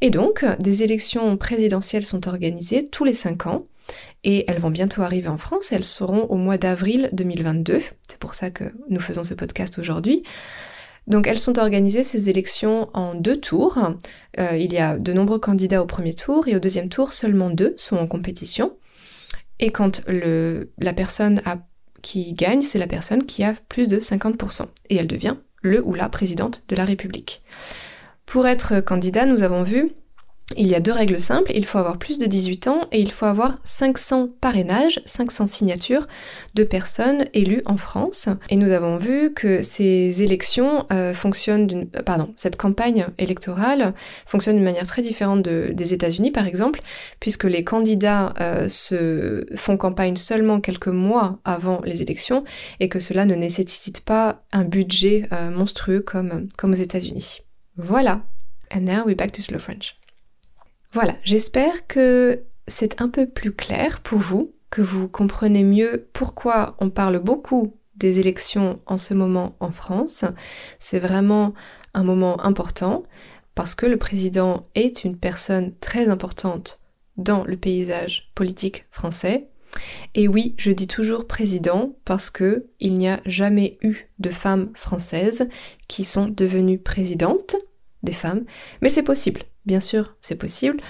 Et 0.00 0.10
donc 0.10 0.44
des 0.58 0.82
élections 0.82 1.36
présidentielles 1.36 2.04
sont 2.04 2.28
organisées 2.28 2.86
tous 2.86 3.04
les 3.04 3.14
cinq 3.14 3.46
ans 3.46 3.66
et 4.24 4.44
elles 4.50 4.58
vont 4.58 4.70
bientôt 4.70 5.02
arriver 5.02 5.28
en 5.28 5.36
France. 5.36 5.72
Elles 5.72 5.84
seront 5.84 6.24
au 6.24 6.36
mois 6.36 6.58
d'avril 6.58 7.08
2022. 7.12 7.80
C'est 8.08 8.18
pour 8.18 8.34
ça 8.34 8.50
que 8.50 8.64
nous 8.90 9.00
faisons 9.00 9.24
ce 9.24 9.34
podcast 9.34 9.78
aujourd'hui. 9.78 10.22
Donc 11.06 11.28
elles 11.28 11.38
sont 11.38 11.58
organisées, 11.58 12.02
ces 12.02 12.30
élections, 12.30 12.90
en 12.92 13.14
deux 13.14 13.36
tours. 13.36 13.78
Euh, 14.40 14.56
il 14.56 14.72
y 14.72 14.78
a 14.78 14.98
de 14.98 15.12
nombreux 15.12 15.38
candidats 15.38 15.82
au 15.82 15.86
premier 15.86 16.14
tour 16.14 16.48
et 16.48 16.56
au 16.56 16.58
deuxième 16.58 16.88
tour, 16.88 17.12
seulement 17.12 17.50
deux 17.50 17.74
sont 17.76 17.96
en 17.96 18.06
compétition. 18.06 18.72
Et 19.58 19.70
quand 19.70 20.02
la 20.06 20.92
personne 20.92 21.42
qui 22.02 22.32
gagne, 22.34 22.62
c'est 22.62 22.78
la 22.78 22.86
personne 22.86 23.24
qui 23.24 23.42
a 23.42 23.54
plus 23.68 23.88
de 23.88 23.98
50%. 23.98 24.66
Et 24.90 24.96
elle 24.96 25.06
devient 25.06 25.36
le 25.62 25.84
ou 25.84 25.94
la 25.94 26.08
présidente 26.08 26.62
de 26.68 26.76
la 26.76 26.84
République. 26.84 27.42
Pour 28.26 28.46
être 28.46 28.80
candidat, 28.80 29.26
nous 29.26 29.42
avons 29.42 29.62
vu 29.62 29.92
il 30.54 30.68
y 30.68 30.76
a 30.76 30.80
deux 30.80 30.92
règles 30.92 31.20
simples, 31.20 31.50
il 31.56 31.66
faut 31.66 31.78
avoir 31.78 31.98
plus 31.98 32.20
de 32.20 32.26
18 32.26 32.68
ans 32.68 32.80
et 32.92 33.00
il 33.00 33.10
faut 33.10 33.26
avoir 33.26 33.58
500 33.64 34.28
parrainages, 34.40 35.00
500 35.04 35.46
signatures 35.46 36.06
de 36.54 36.62
personnes 36.62 37.26
élues 37.34 37.62
en 37.66 37.76
France. 37.76 38.28
Et 38.48 38.54
nous 38.54 38.70
avons 38.70 38.96
vu 38.96 39.34
que 39.34 39.60
ces 39.62 40.22
élections 40.22 40.86
euh, 40.92 41.14
fonctionnent 41.14 41.66
d'une... 41.66 41.88
Euh, 41.96 42.02
pardon, 42.02 42.32
cette 42.36 42.56
campagne 42.56 43.08
électorale 43.18 43.92
fonctionne 44.24 44.54
d'une 44.54 44.64
manière 44.64 44.86
très 44.86 45.02
différente 45.02 45.42
des 45.42 45.94
États-Unis 45.94 46.30
par 46.30 46.46
exemple, 46.46 46.80
puisque 47.18 47.44
les 47.44 47.64
candidats 47.64 48.32
euh, 48.40 48.68
se 48.68 49.44
font 49.56 49.76
campagne 49.76 50.14
seulement 50.14 50.60
quelques 50.60 50.86
mois 50.86 51.40
avant 51.44 51.80
les 51.84 52.02
élections 52.02 52.44
et 52.78 52.88
que 52.88 53.00
cela 53.00 53.24
ne 53.24 53.34
nécessite 53.34 54.00
pas 54.00 54.44
un 54.52 54.64
budget 54.64 55.28
monstrueux 55.52 56.00
comme, 56.00 56.46
comme 56.56 56.70
aux 56.70 56.74
États-Unis. 56.74 57.40
Voilà. 57.76 58.22
And 58.72 58.82
now 58.82 59.04
we're 59.04 59.16
back 59.16 59.32
to 59.32 59.42
slow 59.42 59.58
French. 59.58 59.96
Voilà, 60.96 61.18
j'espère 61.24 61.86
que 61.86 62.44
c'est 62.68 63.02
un 63.02 63.10
peu 63.10 63.26
plus 63.26 63.52
clair 63.52 64.00
pour 64.00 64.18
vous, 64.18 64.54
que 64.70 64.80
vous 64.80 65.08
comprenez 65.08 65.62
mieux 65.62 66.08
pourquoi 66.14 66.74
on 66.80 66.88
parle 66.88 67.18
beaucoup 67.18 67.76
des 67.96 68.18
élections 68.18 68.80
en 68.86 68.96
ce 68.96 69.12
moment 69.12 69.56
en 69.60 69.72
France. 69.72 70.24
C'est 70.78 70.98
vraiment 70.98 71.52
un 71.92 72.02
moment 72.02 72.40
important 72.40 73.02
parce 73.54 73.74
que 73.74 73.84
le 73.84 73.98
président 73.98 74.64
est 74.74 75.04
une 75.04 75.18
personne 75.18 75.74
très 75.80 76.08
importante 76.08 76.80
dans 77.18 77.44
le 77.44 77.58
paysage 77.58 78.30
politique 78.34 78.86
français. 78.90 79.48
Et 80.14 80.28
oui, 80.28 80.54
je 80.56 80.72
dis 80.72 80.88
toujours 80.88 81.26
président 81.26 81.94
parce 82.06 82.30
que 82.30 82.68
il 82.80 82.94
n'y 82.94 83.10
a 83.10 83.20
jamais 83.26 83.76
eu 83.82 84.08
de 84.18 84.30
femmes 84.30 84.70
françaises 84.72 85.46
qui 85.88 86.04
sont 86.04 86.26
devenues 86.26 86.78
présidentes, 86.78 87.56
femmes, 88.12 88.44
mais 88.80 88.88
c'est 88.88 89.02
possible. 89.02 89.42
Bien 89.64 89.80
sûr, 89.80 90.16
c'est 90.20 90.36
possible. 90.36 90.80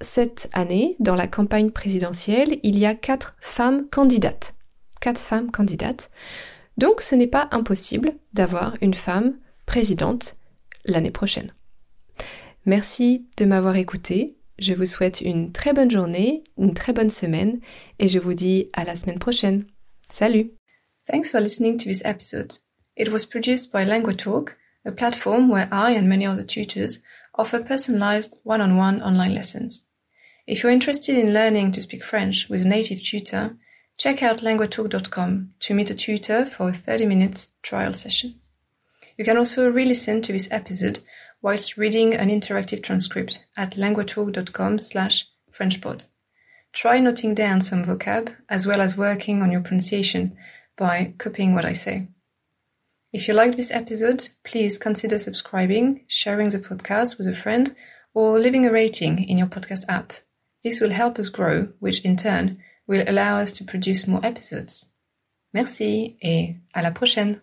Cette 0.00 0.48
année, 0.52 0.96
dans 1.00 1.14
la 1.14 1.26
campagne 1.26 1.70
présidentielle, 1.70 2.58
il 2.62 2.78
y 2.78 2.86
a 2.86 2.94
quatre 2.94 3.36
femmes 3.40 3.88
candidates. 3.88 4.54
Quatre 5.00 5.20
femmes 5.20 5.50
candidates. 5.50 6.10
Donc 6.76 7.00
ce 7.00 7.14
n'est 7.14 7.26
pas 7.26 7.48
impossible 7.50 8.14
d'avoir 8.32 8.76
une 8.80 8.94
femme 8.94 9.36
présidente 9.66 10.36
l'année 10.84 11.10
prochaine. 11.10 11.52
Merci 12.64 13.26
de 13.36 13.44
m'avoir 13.44 13.76
écouté. 13.76 14.36
Je 14.58 14.74
vous 14.74 14.86
souhaite 14.86 15.20
une 15.20 15.52
très 15.52 15.72
bonne 15.72 15.90
journée, 15.90 16.44
une 16.58 16.74
très 16.74 16.92
bonne 16.92 17.10
semaine 17.10 17.60
et 17.98 18.08
je 18.08 18.18
vous 18.18 18.34
dis 18.34 18.70
à 18.72 18.84
la 18.84 18.96
semaine 18.96 19.18
prochaine. 19.18 19.64
Salut! 20.10 20.52
Thanks 21.10 21.30
for 21.30 21.40
listening 21.40 21.78
to 21.78 21.84
this 21.84 22.02
episode. 22.04 22.54
It 22.96 23.10
was 23.10 23.24
produced 23.24 23.72
by 23.72 23.84
LanguaTalk, 23.84 24.50
a 24.88 24.92
platform 24.92 25.48
where 25.48 25.68
I 25.70 25.92
and 25.92 26.08
many 26.08 26.26
other 26.26 26.42
tutors 26.42 27.00
offer 27.34 27.62
personalized 27.62 28.40
one-on-one 28.42 29.02
online 29.02 29.34
lessons. 29.34 29.84
If 30.46 30.62
you're 30.62 30.72
interested 30.72 31.16
in 31.16 31.34
learning 31.34 31.72
to 31.72 31.82
speak 31.82 32.02
French 32.02 32.48
with 32.48 32.64
a 32.64 32.68
native 32.68 33.02
tutor, 33.02 33.56
check 33.98 34.22
out 34.22 34.38
languatalk.com 34.38 35.54
to 35.60 35.74
meet 35.74 35.90
a 35.90 35.94
tutor 35.94 36.46
for 36.46 36.70
a 36.70 36.72
30 36.72 37.06
minutes 37.06 37.50
trial 37.62 37.92
session. 37.92 38.34
You 39.16 39.24
can 39.24 39.36
also 39.36 39.70
re-listen 39.70 40.22
to 40.22 40.32
this 40.32 40.48
episode 40.50 41.00
whilst 41.42 41.76
reading 41.76 42.14
an 42.14 42.28
interactive 42.28 42.82
transcript 42.82 43.44
at 43.56 43.76
languatalk.com 43.76 44.78
slash 44.78 45.26
frenchpod. 45.52 46.04
Try 46.72 47.00
noting 47.00 47.34
down 47.34 47.60
some 47.60 47.84
vocab 47.84 48.34
as 48.48 48.66
well 48.66 48.80
as 48.80 48.96
working 48.96 49.42
on 49.42 49.50
your 49.50 49.60
pronunciation 49.60 50.36
by 50.76 51.14
copying 51.18 51.54
what 51.54 51.64
I 51.64 51.72
say. 51.72 52.08
If 53.18 53.26
you 53.26 53.34
liked 53.34 53.56
this 53.56 53.72
episode, 53.72 54.28
please 54.44 54.78
consider 54.78 55.18
subscribing, 55.18 56.04
sharing 56.06 56.50
the 56.50 56.60
podcast 56.60 57.18
with 57.18 57.26
a 57.26 57.32
friend, 57.32 57.74
or 58.14 58.38
leaving 58.38 58.64
a 58.64 58.70
rating 58.70 59.28
in 59.28 59.36
your 59.36 59.48
podcast 59.48 59.84
app. 59.88 60.12
This 60.62 60.80
will 60.80 60.90
help 60.90 61.18
us 61.18 61.28
grow, 61.28 61.72
which 61.80 62.00
in 62.02 62.16
turn 62.16 62.62
will 62.86 63.02
allow 63.08 63.40
us 63.40 63.50
to 63.54 63.64
produce 63.64 64.06
more 64.06 64.24
episodes. 64.24 64.86
Merci 65.52 66.16
et 66.22 66.60
à 66.72 66.80
la 66.80 66.92
prochaine! 66.92 67.40